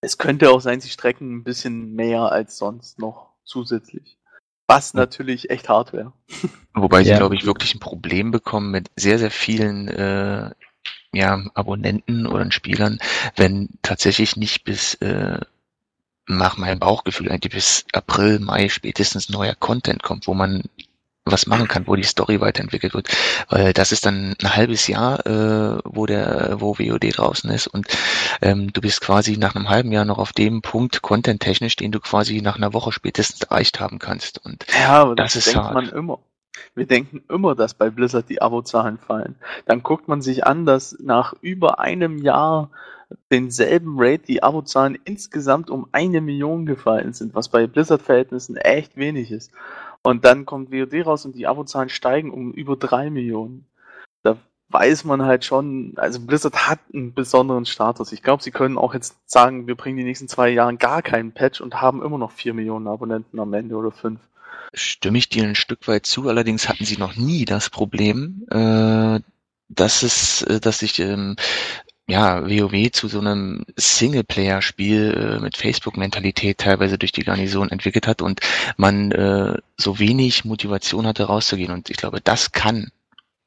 [0.00, 4.18] es könnte auch sein, sie strecken ein bisschen mehr als sonst noch zusätzlich.
[4.68, 6.12] Was natürlich echt hart wäre.
[6.74, 7.18] Wobei sie, ja.
[7.18, 10.50] glaube ich, wirklich ein Problem bekommen mit sehr, sehr vielen äh,
[11.12, 12.98] ja, Abonnenten oder Spielern,
[13.36, 15.40] wenn tatsächlich nicht bis äh,
[16.26, 20.64] nach meinem Bauchgefühl eigentlich bis April, Mai spätestens neuer Content kommt, wo man
[21.26, 23.08] was machen kann, wo die Story weiterentwickelt wird.
[23.48, 27.88] Weil das ist dann ein halbes Jahr, äh, wo der, wo WOD draußen ist und
[28.40, 32.00] ähm, du bist quasi nach einem halben Jahr noch auf dem Punkt content-technisch, den du
[32.00, 34.44] quasi nach einer Woche spätestens erreicht haben kannst.
[34.44, 35.74] Und ja, aber das, das ist denkt hart.
[35.74, 36.20] man immer.
[36.74, 39.36] Wir denken immer, dass bei Blizzard die Abozahlen fallen.
[39.66, 42.70] Dann guckt man sich an, dass nach über einem Jahr
[43.30, 49.30] denselben Rate die Abozahlen insgesamt um eine Million gefallen sind, was bei Blizzard-Verhältnissen echt wenig
[49.30, 49.52] ist.
[50.06, 53.66] Und dann kommt WoD raus und die Abozahlen steigen um über drei Millionen.
[54.22, 54.36] Da
[54.68, 58.12] weiß man halt schon, also Blizzard hat einen besonderen Status.
[58.12, 61.32] Ich glaube, sie können auch jetzt sagen, wir bringen die nächsten zwei Jahre gar keinen
[61.32, 64.20] Patch und haben immer noch vier Millionen Abonnenten am Ende oder fünf.
[64.72, 69.18] Stimme ich dir ein Stück weit zu, allerdings hatten sie noch nie das Problem, äh,
[69.68, 71.34] dass es, äh, dass sich ähm,
[72.08, 78.22] ja, WoW zu so einem Singleplayer-Spiel äh, mit Facebook-Mentalität teilweise durch die Garnison entwickelt hat
[78.22, 78.40] und
[78.76, 81.72] man äh, so wenig Motivation hatte, rauszugehen.
[81.72, 82.92] Und ich glaube, das kann,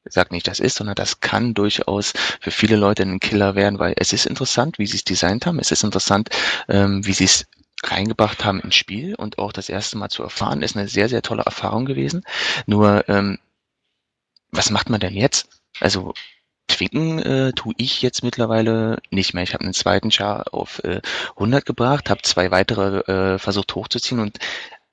[0.04, 3.78] ich sag nicht, das ist, sondern das kann durchaus für viele Leute ein Killer werden,
[3.78, 5.58] weil es ist interessant, wie sie es designt haben.
[5.58, 6.28] Es ist interessant,
[6.68, 7.46] ähm, wie sie es
[7.82, 11.22] reingebracht haben ins Spiel und auch das erste Mal zu erfahren, ist eine sehr, sehr
[11.22, 12.24] tolle Erfahrung gewesen.
[12.66, 13.38] Nur, ähm,
[14.50, 15.48] was macht man denn jetzt?
[15.80, 16.12] Also
[16.80, 19.42] Twinken äh, tue ich jetzt mittlerweile nicht mehr.
[19.42, 21.02] Ich habe einen zweiten Char auf äh,
[21.36, 23.00] 100 gebracht, habe zwei weitere
[23.34, 24.38] äh, versucht hochzuziehen und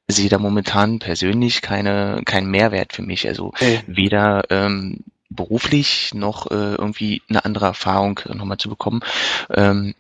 [0.10, 3.28] sehe da momentan persönlich keine keinen Mehrwert für mich.
[3.28, 3.82] Also okay.
[3.88, 9.02] weder ähm, beruflich noch äh, irgendwie eine andere Erfahrung nochmal zu bekommen.
[9.50, 9.96] Ähm,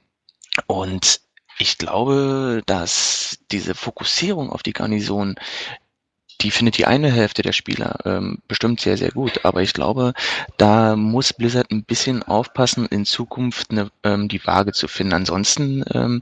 [0.65, 1.21] und
[1.60, 5.36] ich glaube, dass diese Fokussierung auf die Garnison
[6.41, 9.43] die findet die eine Hälfte der Spieler ähm, bestimmt sehr, sehr gut.
[9.43, 10.13] Aber ich glaube,
[10.58, 15.13] da muss Blizzard ein bisschen aufpassen, in Zukunft eine, ähm, die Waage zu finden.
[15.13, 16.21] Ansonsten ähm,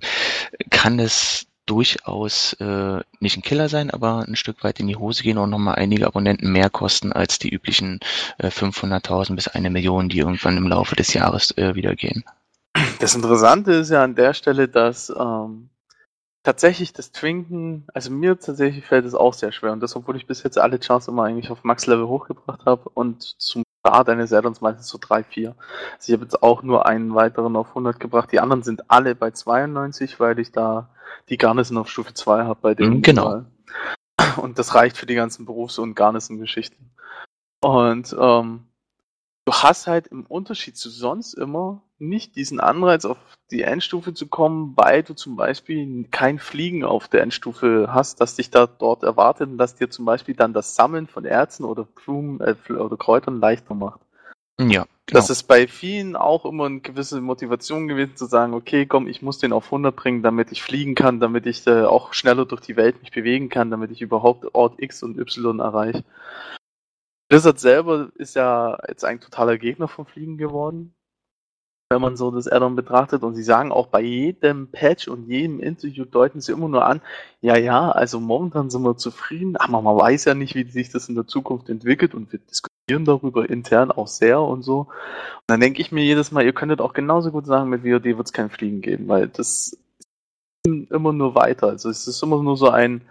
[0.69, 5.23] kann es durchaus äh, nicht ein Killer sein, aber ein Stück weit in die Hose
[5.23, 7.99] gehen und nochmal einige Abonnenten mehr kosten als die üblichen
[8.38, 12.23] äh, 500.000 bis eine Million, die irgendwann im Laufe des Jahres äh, wieder gehen.
[12.99, 15.69] Das Interessante ist ja an der Stelle, dass ähm,
[16.45, 19.73] tatsächlich das Twinken, also mir tatsächlich fällt es auch sehr schwer.
[19.73, 23.23] Und das, obwohl ich bis jetzt alle Charts immer eigentlich auf Max-Level hochgebracht habe und
[23.41, 25.49] zum Start eines Addons meistens so 3, 4.
[25.49, 25.58] Also
[26.08, 28.31] ich habe jetzt auch nur einen weiteren auf 100 gebracht.
[28.31, 30.89] Die anderen sind alle bei 92, weil ich da
[31.29, 32.97] die Garnison auf Stufe 2 habe bei dem.
[32.97, 33.41] Mhm, genau.
[34.38, 36.91] Und das reicht für die ganzen Berufs- und Garnison-Geschichten.
[37.62, 38.67] Und ähm,
[39.45, 43.17] du hast halt im Unterschied zu sonst immer nicht diesen Anreiz, auf
[43.51, 48.36] die Endstufe zu kommen, weil du zum Beispiel kein Fliegen auf der Endstufe hast, das
[48.36, 51.84] dich da dort erwartet und das dir zum Beispiel dann das Sammeln von Erzen oder
[51.84, 54.01] Blumen äh, oder Kräutern leichter macht.
[54.60, 54.88] Ja, genau.
[55.05, 59.21] Das ist bei vielen auch immer eine gewisse Motivation gewesen, zu sagen, okay, komm, ich
[59.21, 62.62] muss den auf 100 bringen, damit ich fliegen kann, damit ich äh, auch schneller durch
[62.62, 66.03] die Welt mich bewegen kann, damit ich überhaupt Ort X und Y erreiche.
[67.27, 70.93] Blizzard selber ist ja jetzt ein totaler Gegner vom Fliegen geworden,
[71.89, 73.23] wenn man so das Addon betrachtet.
[73.23, 77.01] Und sie sagen auch bei jedem Patch und jedem Interview deuten sie immer nur an,
[77.41, 81.09] ja, ja, also momentan sind wir zufrieden, aber man weiß ja nicht, wie sich das
[81.09, 84.81] in der Zukunft entwickelt und wir diskutieren darüber intern auch sehr und so.
[84.81, 88.05] Und dann denke ich mir jedes Mal, ihr könntet auch genauso gut sagen, mit WOD
[88.05, 89.77] wird es kein Fliegen geben, weil das
[90.65, 91.67] immer nur weiter.
[91.67, 93.01] Also es ist immer nur so ein,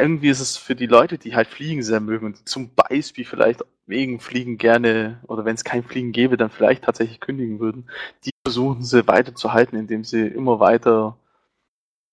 [0.00, 3.64] irgendwie ist es für die Leute, die halt Fliegen sehr mögen und zum Beispiel vielleicht
[3.86, 7.88] wegen Fliegen gerne oder wenn es kein Fliegen gäbe, dann vielleicht tatsächlich kündigen würden,
[8.24, 11.16] die versuchen sie weiterzuhalten, indem sie immer weiter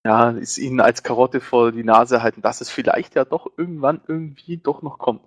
[0.05, 4.01] ja, es ihnen als Karotte vor die Nase halten, dass es vielleicht ja doch irgendwann
[4.07, 5.21] irgendwie doch noch kommt.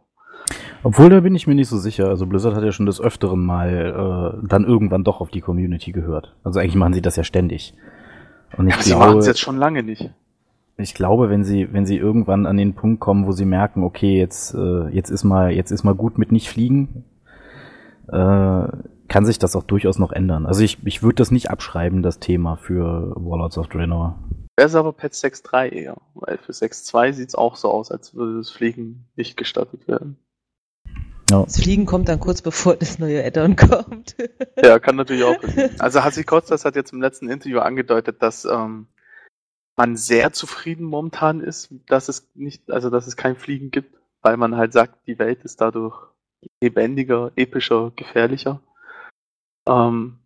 [0.82, 2.08] Obwohl, da bin ich mir nicht so sicher.
[2.08, 5.92] Also Blizzard hat ja schon des Öfteren mal äh, dann irgendwann doch auf die Community
[5.92, 6.34] gehört.
[6.44, 7.74] Also eigentlich machen sie das ja ständig.
[8.56, 10.10] Und ich ja, glaube, sie machen es jetzt schon lange nicht
[10.80, 14.18] ich glaube, wenn sie, wenn sie irgendwann an den Punkt kommen, wo sie merken, okay,
[14.18, 17.04] jetzt, äh, jetzt ist mal, jetzt ist mal gut mit nicht fliegen,
[18.08, 18.68] äh,
[19.08, 20.46] kann sich das auch durchaus noch ändern.
[20.46, 24.18] Also ich, ich würde das nicht abschreiben, das Thema für Warlords of Draenor.
[24.56, 28.38] Wäre aber Patch 6.3 eher, weil für 6.2 sieht es auch so aus, als würde
[28.38, 30.16] das Fliegen nicht gestattet werden.
[31.30, 31.44] Ja.
[31.44, 34.16] Das Fliegen kommt dann kurz bevor das neue Addon kommt.
[34.62, 35.36] ja, kann natürlich auch.
[35.78, 38.86] Also Hassi Kostas hat jetzt im letzten Interview angedeutet, dass ähm,
[39.80, 44.36] man sehr zufrieden momentan ist, dass es nicht, also dass es kein Fliegen gibt, weil
[44.36, 45.96] man halt sagt, die Welt ist dadurch
[46.60, 48.60] lebendiger, epischer, gefährlicher.
[49.66, 50.18] Ähm,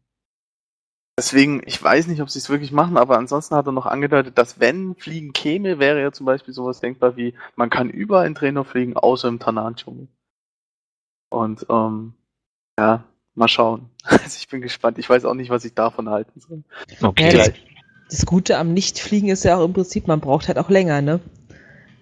[1.16, 4.38] deswegen, ich weiß nicht, ob sie es wirklich machen, aber ansonsten hat er noch angedeutet,
[4.38, 8.34] dass wenn Fliegen käme, wäre ja zum Beispiel sowas denkbar wie, man kann überall in
[8.34, 10.08] Trainer fliegen, außer im Tanan-Dschungel.
[11.30, 12.14] Und ähm,
[12.76, 13.90] ja, mal schauen.
[14.04, 14.98] Also ich bin gespannt.
[14.98, 16.64] Ich weiß auch nicht, was ich davon halten soll.
[17.00, 17.36] Okay.
[17.36, 17.52] Ja,
[18.10, 21.20] das Gute am Nichtfliegen ist ja auch im Prinzip, man braucht halt auch länger, ne?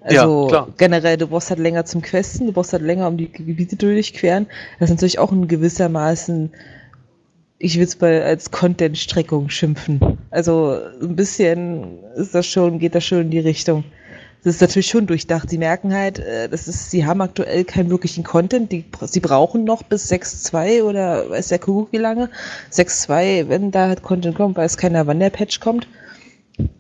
[0.01, 3.31] Also ja, generell, du brauchst halt länger zum Questen, du brauchst halt länger, um die
[3.31, 4.47] Gebiete durchqueren.
[4.81, 6.53] Das ist natürlich auch ein gewissermaßen,
[7.59, 10.19] ich würde es mal als Content-Streckung schimpfen.
[10.31, 13.85] Also ein bisschen ist das schon, geht das schon in die Richtung
[14.45, 15.49] das ist natürlich schon durchdacht.
[15.51, 18.73] Sie merken halt, äh, das ist, sie haben aktuell keinen wirklichen Content.
[18.73, 22.29] Die, sie brauchen noch bis 6.2 oder weiß der Kuckuck wie lange.
[22.73, 25.87] 6.2, wenn da halt Content kommt, weiß keiner, wann der Patch kommt.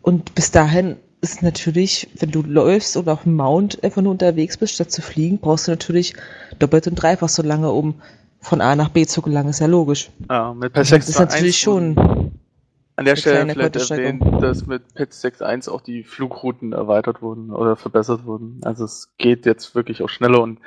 [0.02, 4.56] Und bis dahin ist natürlich, wenn du läufst oder auf dem Mount einfach nur unterwegs
[4.56, 6.14] bist, statt zu fliegen, brauchst du natürlich
[6.58, 7.94] doppelt und dreifach so lange, um
[8.40, 9.50] von A nach B zu gelangen.
[9.50, 10.10] Ist ja logisch.
[10.28, 12.32] Ja, mit Patch 6.2 Das ist natürlich schon
[12.96, 17.76] an der Stelle vielleicht erwähnt, dass mit Patch 6.1 auch die Flugrouten erweitert wurden oder
[17.76, 18.60] verbessert wurden.
[18.64, 20.60] Also es geht jetzt wirklich auch schneller und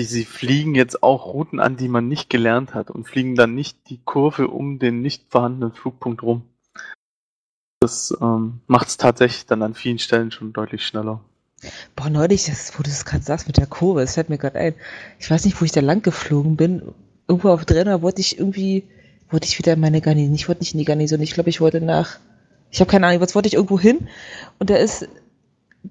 [0.00, 3.90] sie fliegen jetzt auch Routen an, die man nicht gelernt hat und fliegen dann nicht
[3.90, 6.42] die Kurve um den nicht vorhandenen Flugpunkt rum.
[7.80, 11.20] Das ähm, macht es tatsächlich dann an vielen Stellen schon deutlich schneller.
[11.96, 14.58] Boah, neulich, das, wo du das gerade sagst mit der Kurve, das fällt mir gerade
[14.58, 14.74] ein.
[15.18, 16.82] Ich weiß nicht, wo ich da lang geflogen bin.
[17.26, 18.84] Irgendwo auf Trainer wollte ich irgendwie
[19.30, 20.34] wollte ich wieder in meine Garnison.
[20.34, 21.20] Ich wollte nicht in die Garnison.
[21.20, 22.18] Ich glaube, ich wollte nach.
[22.70, 24.08] Ich habe keine Ahnung, was wollte ich irgendwo hin?
[24.58, 25.08] Und da ist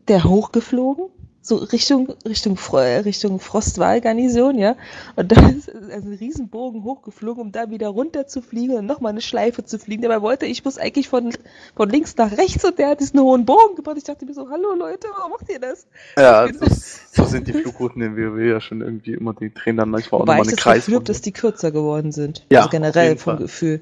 [0.08, 1.08] der hochgeflogen
[1.48, 4.76] so Richtung, Richtung, Richtung Frostwahlgarnison, ja.
[5.16, 9.22] Und da ist ein Riesenbogen hochgeflogen, um da wieder runter zu fliegen und nochmal eine
[9.22, 10.02] Schleife zu fliegen.
[10.02, 11.32] Dabei wollte ich muss eigentlich von,
[11.76, 13.98] von links nach rechts und der hat diesen hohen Bogen gebracht.
[13.98, 15.88] Ich dachte mir so, hallo Leute, warum macht ihr das?
[16.18, 19.90] Ja, das, so sind die Flugrouten in WoW ja schon irgendwie immer, die drehen dann
[19.90, 20.88] manchmal auch nochmal eine Kreis.
[20.88, 22.46] Ich habe dass die kürzer geworden sind.
[22.52, 23.38] Ja, also generell vom Fall.
[23.38, 23.82] Gefühl.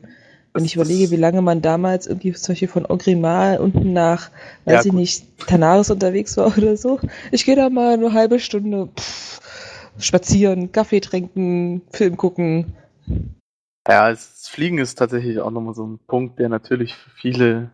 [0.56, 4.32] Wenn ich überlege, wie lange man damals irgendwie zum Beispiel von Ogrimal unten nach,
[4.64, 4.94] weiß ja, ich gut.
[4.94, 6.98] nicht, Tanaris unterwegs war oder so.
[7.32, 9.42] Ich gehe da mal eine halbe Stunde pff,
[10.00, 12.74] spazieren, Kaffee trinken, Film gucken.
[13.86, 17.72] Ja, das Fliegen ist tatsächlich auch nochmal so ein Punkt, der natürlich für viele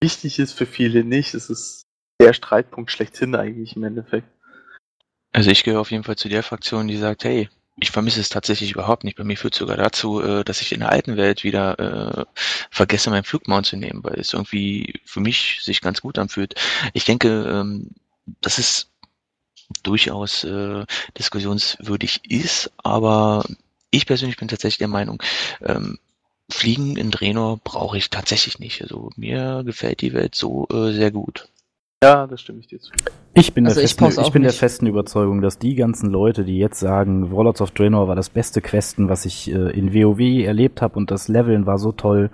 [0.00, 1.34] wichtig ist, für viele nicht.
[1.34, 1.82] Es ist
[2.20, 4.26] der Streitpunkt schlechthin eigentlich im Endeffekt.
[5.32, 8.28] Also ich gehöre auf jeden Fall zu der Fraktion, die sagt, hey, ich vermisse es
[8.28, 9.16] tatsächlich überhaupt nicht.
[9.16, 12.24] Bei mir führt sogar dazu, äh, dass ich in der alten Welt wieder äh,
[12.70, 16.54] vergesse, meinen Flugmount zu nehmen, weil es irgendwie für mich sich ganz gut anfühlt.
[16.92, 17.90] Ich denke, ähm,
[18.40, 18.90] dass es
[19.82, 20.84] durchaus äh,
[21.18, 23.44] diskussionswürdig ist, aber
[23.90, 25.22] ich persönlich bin tatsächlich der Meinung,
[25.62, 25.98] ähm,
[26.50, 28.82] Fliegen in Drenor brauche ich tatsächlich nicht.
[28.82, 31.48] Also mir gefällt die Welt so äh, sehr gut.
[32.04, 32.92] Ja, das stimme ich dir zu.
[33.32, 36.44] Ich bin, Also der, ich festen, ich bin der festen Überzeugung, dass die ganzen Leute,
[36.44, 40.44] die jetzt sagen, Warlords of Draenor war das beste Questen, was ich äh, in WoW
[40.44, 42.30] erlebt habe und das Leveln war so toll,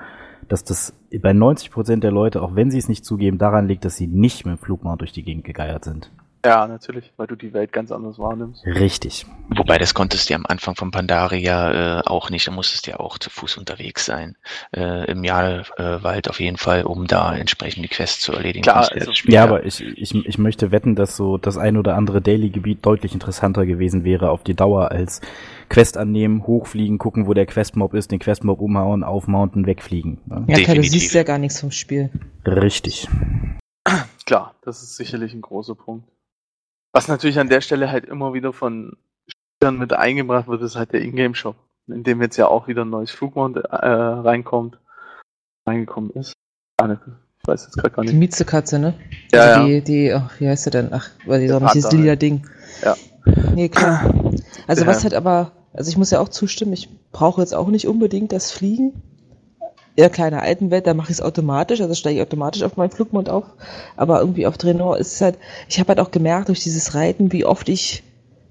[0.49, 0.93] dass das
[1.23, 4.45] bei 90% der Leute, auch wenn sie es nicht zugeben, daran liegt, dass sie nicht
[4.45, 6.11] mit dem Flugmount durch die Gegend gegeiert sind.
[6.45, 8.65] Ja, natürlich, weil du die Welt ganz anders wahrnimmst.
[8.65, 9.27] Richtig.
[9.55, 12.47] Wobei, das konntest du ja am Anfang von Pandaria äh, auch nicht.
[12.47, 14.37] Da musstest du ja auch zu Fuß unterwegs sein.
[14.75, 18.63] Äh, Im Jahrwald auf jeden Fall, um da entsprechend die Quests zu erledigen.
[18.63, 22.23] Klar, also- Ja, aber ich, ich, ich möchte wetten, dass so das ein oder andere
[22.23, 25.21] Daily-Gebiet deutlich interessanter gewesen wäre auf die Dauer als
[25.69, 30.19] Quest annehmen, hochfliegen, gucken, wo der Questmob ist, den Questmob umhauen, aufmounten, wegfliegen.
[30.27, 30.45] Ne?
[30.49, 32.09] Ja, klar, du siehst ja gar nichts vom Spiel.
[32.47, 33.09] Richtig.
[34.25, 36.09] Klar, das ist sicherlich ein großer Punkt.
[36.93, 38.97] Was natürlich an der Stelle halt immer wieder von
[39.29, 42.91] Spielern mit eingebracht wird, ist halt der Ingame-Shop, in dem jetzt ja auch wieder ein
[42.91, 44.79] neues Flugmount äh, reinkommt,
[45.69, 46.33] reingekommen ist.
[46.81, 47.01] Ah, ne,
[47.43, 48.19] ich weiß jetzt gerade gar Die nicht.
[48.19, 48.95] Miezekatze, ne?
[49.33, 49.67] Ja, also ja.
[49.67, 50.89] die, die, ach, wie heißt sie denn?
[50.93, 52.17] Ach, weil die doch nicht dieses lila.
[52.17, 52.49] Ding.
[52.83, 52.97] Ja.
[53.55, 54.13] Nee, klar.
[54.67, 57.69] Also Der- was halt aber, also ich muss ja auch zustimmen, ich brauche jetzt auch
[57.69, 59.01] nicht unbedingt das Fliegen.
[59.97, 62.91] Der kleinen alten Welt, da mache ich es automatisch, also steige ich automatisch auf meinen
[62.91, 63.45] Flugmond auf.
[63.97, 65.39] Aber irgendwie auf Draenor ist es halt,
[65.69, 68.03] ich habe halt auch gemerkt durch dieses Reiten, wie oft ich,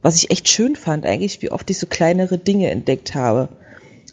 [0.02, 3.50] was ich echt schön fand eigentlich, wie oft ich so kleinere Dinge entdeckt habe.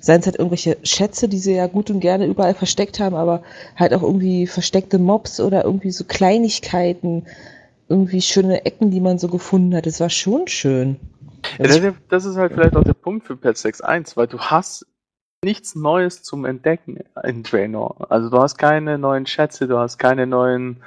[0.00, 3.42] Seien es halt irgendwelche Schätze, die sie ja gut und gerne überall versteckt haben, aber
[3.74, 7.26] halt auch irgendwie versteckte Mobs oder irgendwie so Kleinigkeiten,
[7.88, 9.86] irgendwie schöne Ecken, die man so gefunden hat.
[9.86, 10.96] Das war schon schön.
[11.58, 14.86] Ja, das, das ist halt vielleicht auch der Punkt für Patch 6.1, weil du hast
[15.44, 18.10] nichts Neues zum Entdecken in Draenor.
[18.10, 20.82] Also du hast keine neuen Schätze, du hast keine neuen,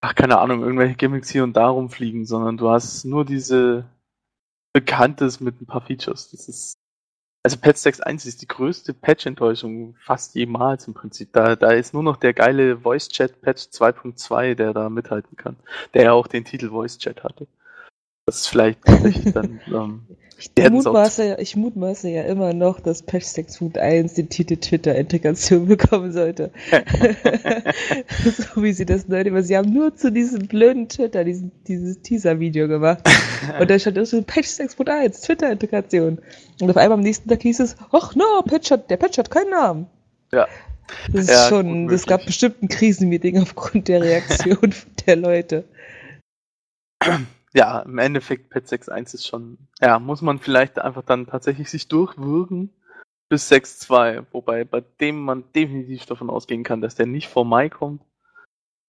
[0.00, 3.84] ach keine Ahnung, irgendwelche Gimmicks hier und da rumfliegen, sondern du hast nur diese
[4.72, 6.30] Bekanntes mit ein paar Features.
[6.30, 6.78] Das ist
[7.44, 11.30] also Patch 6.1 ist die größte Patch-Enttäuschung fast jemals im Prinzip.
[11.34, 15.56] Da, da ist nur noch der geile Voice-Chat-Patch 2.2, der da mithalten kann.
[15.92, 17.46] Der ja auch den Titel Voice-Chat hatte.
[18.24, 20.06] Das ist vielleicht dann ähm,
[20.56, 26.12] Ich mutmaße, ja, ich mutmaße ja immer noch, dass Patch 6.1 den Titel Twitter-Integration bekommen
[26.12, 26.50] sollte.
[28.24, 32.00] so wie sie das neu aber sie haben nur zu diesem blöden Twitter diesen, dieses
[32.02, 33.02] Teaser-Video gemacht.
[33.58, 36.18] Und da stand so Patch 6.1, Twitter-Integration.
[36.60, 39.30] Und auf einmal am nächsten Tag hieß es, ach no, Patch hat, der Patch hat
[39.30, 39.86] keinen Namen.
[40.32, 40.46] Ja.
[41.12, 44.74] Das ist Ja, schon, es gab bestimmt ein Krisenmeeting aufgrund der Reaktion
[45.06, 45.64] der Leute.
[47.54, 51.88] Ja, im Endeffekt Patch 6.1 ist schon, ja, muss man vielleicht einfach dann tatsächlich sich
[51.88, 52.70] durchwürgen
[53.28, 57.68] bis 6.2, wobei bei dem man definitiv davon ausgehen kann, dass der nicht vor Mai
[57.68, 58.02] kommt.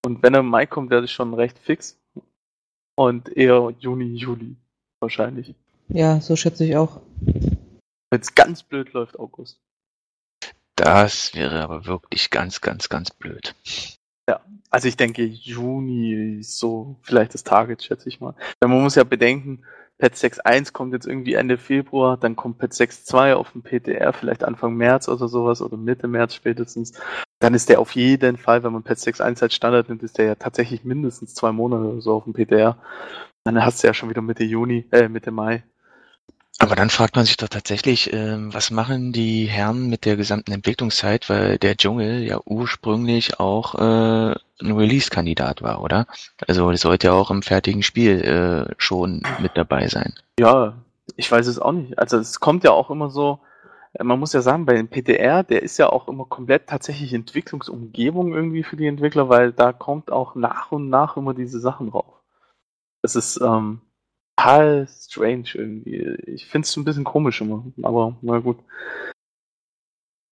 [0.03, 1.99] Und wenn er im Mai kommt, wäre das schon recht fix.
[2.95, 4.55] Und eher Juni, Juli
[4.99, 5.53] wahrscheinlich.
[5.87, 7.01] Ja, so schätze ich auch.
[7.21, 9.59] Wenn es ganz blöd läuft, August.
[10.75, 13.55] Das wäre aber wirklich ganz, ganz, ganz blöd.
[14.69, 18.35] Also ich denke, Juni ist so vielleicht das Target, schätze ich mal.
[18.59, 19.63] Weil man muss ja bedenken,
[19.97, 24.43] Patch 6.1 kommt jetzt irgendwie Ende Februar, dann kommt Patch 6.2 auf dem PTR, vielleicht
[24.43, 26.99] Anfang März oder sowas oder Mitte März spätestens.
[27.39, 30.25] Dann ist der auf jeden Fall, wenn man Patch 6.1 als Standard nimmt, ist der
[30.25, 32.77] ja tatsächlich mindestens zwei Monate oder so auf dem PTR.
[33.45, 35.63] Dann hast du ja schon wieder Mitte Juni, äh, Mitte Mai.
[36.57, 40.53] Aber dann fragt man sich doch tatsächlich, ähm, was machen die Herren mit der gesamten
[40.53, 46.07] Entwicklungszeit, weil der Dschungel ja ursprünglich auch äh, ein Release-Kandidat war, oder?
[46.47, 50.13] Also das sollte ja auch im fertigen Spiel äh, schon mit dabei sein.
[50.39, 50.75] Ja,
[51.17, 51.99] ich weiß es auch nicht.
[51.99, 53.39] Also es kommt ja auch immer so,
[53.93, 57.13] äh, man muss ja sagen, bei dem PTR, der ist ja auch immer komplett tatsächlich
[57.13, 61.91] Entwicklungsumgebung irgendwie für die Entwickler, weil da kommt auch nach und nach immer diese Sachen
[61.91, 62.21] drauf.
[63.01, 63.81] Das ist ähm,
[64.37, 66.17] total strange irgendwie.
[66.27, 68.59] Ich finde es ein bisschen komisch immer, aber na gut.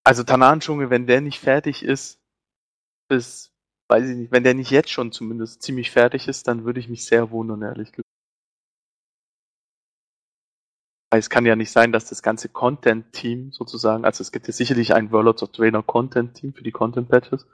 [0.06, 2.20] Also Tanan-Dschungel, wenn der nicht fertig ist,
[3.10, 3.52] bis,
[3.90, 6.90] weiß ich nicht, wenn der nicht jetzt schon zumindest ziemlich fertig ist, dann würde ich
[6.90, 8.04] mich sehr wundern, ehrlich gesagt.
[11.16, 14.96] Es kann ja nicht sein, dass das ganze Content-Team sozusagen, also es gibt ja sicherlich
[14.96, 17.46] ein Warlords of Draenor Content-Team für die Content-Patches,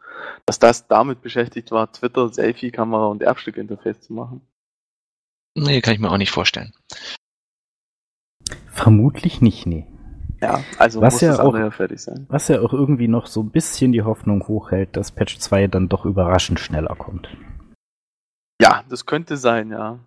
[0.45, 4.41] dass das damit beschäftigt war, Twitter, Selfie, Kamera und Erbstück-Interface zu machen.
[5.63, 6.73] Nee, kann ich mir auch nicht vorstellen.
[8.67, 9.85] Vermutlich nicht, nee.
[10.41, 12.25] Ja, also Was muss ja das auch- fertig sein.
[12.29, 15.89] Was ja auch irgendwie noch so ein bisschen die Hoffnung hochhält, dass Patch 2 dann
[15.89, 17.27] doch überraschend schneller kommt.
[18.61, 19.99] Ja, das könnte sein, ja.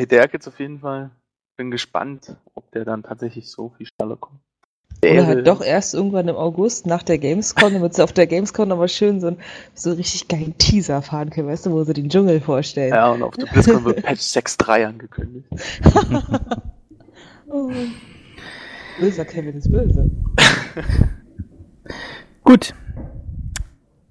[0.00, 1.10] PTR geht's auf jeden Fall.
[1.56, 4.40] Bin gespannt, ob der dann tatsächlich so viel schneller kommt.
[5.02, 8.68] Oder halt doch erst irgendwann im August nach der Gamescom, damit sie auf der Gamescom
[8.68, 9.38] nochmal schön so einen
[9.74, 12.92] so einen richtig geilen Teaser fahren können, weißt du, wo sie den Dschungel vorstellen.
[12.92, 15.48] Ja, und auf der BlizzCon wird Patch 6.3 angekündigt.
[17.48, 17.70] oh.
[18.98, 20.10] Böser Kevin ist böse.
[22.42, 22.74] Gut.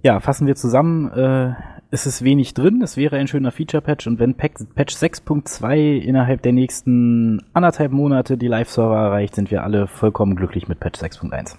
[0.02, 1.12] Ja, fassen wir zusammen.
[1.12, 1.54] Äh,
[1.92, 6.54] es ist wenig drin, es wäre ein schöner Feature-Patch und wenn Patch 6.2 innerhalb der
[6.54, 11.56] nächsten anderthalb Monate die Live-Server erreicht, sind wir alle vollkommen glücklich mit Patch 6.1.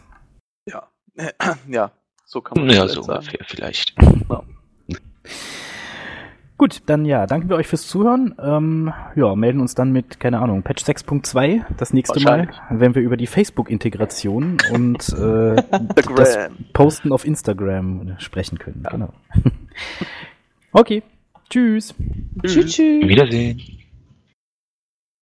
[0.66, 0.89] Ja,
[1.68, 1.91] ja,
[2.24, 3.20] so kann man Ja, das so sagen.
[3.20, 3.95] ungefähr vielleicht.
[6.59, 8.34] Gut, dann ja, danken wir euch fürs Zuhören.
[8.42, 13.02] Ähm, ja, melden uns dann mit, keine Ahnung, Patch 6.2 das nächste Mal, wenn wir
[13.02, 16.56] über die Facebook-Integration und äh, das Instagram.
[16.72, 18.84] Posten auf Instagram sprechen können.
[18.90, 19.12] Genau.
[20.72, 21.04] okay,
[21.48, 21.94] tschüss.
[22.44, 23.09] Tschüss, tschüss.
[23.09, 23.78] Wiedersehen.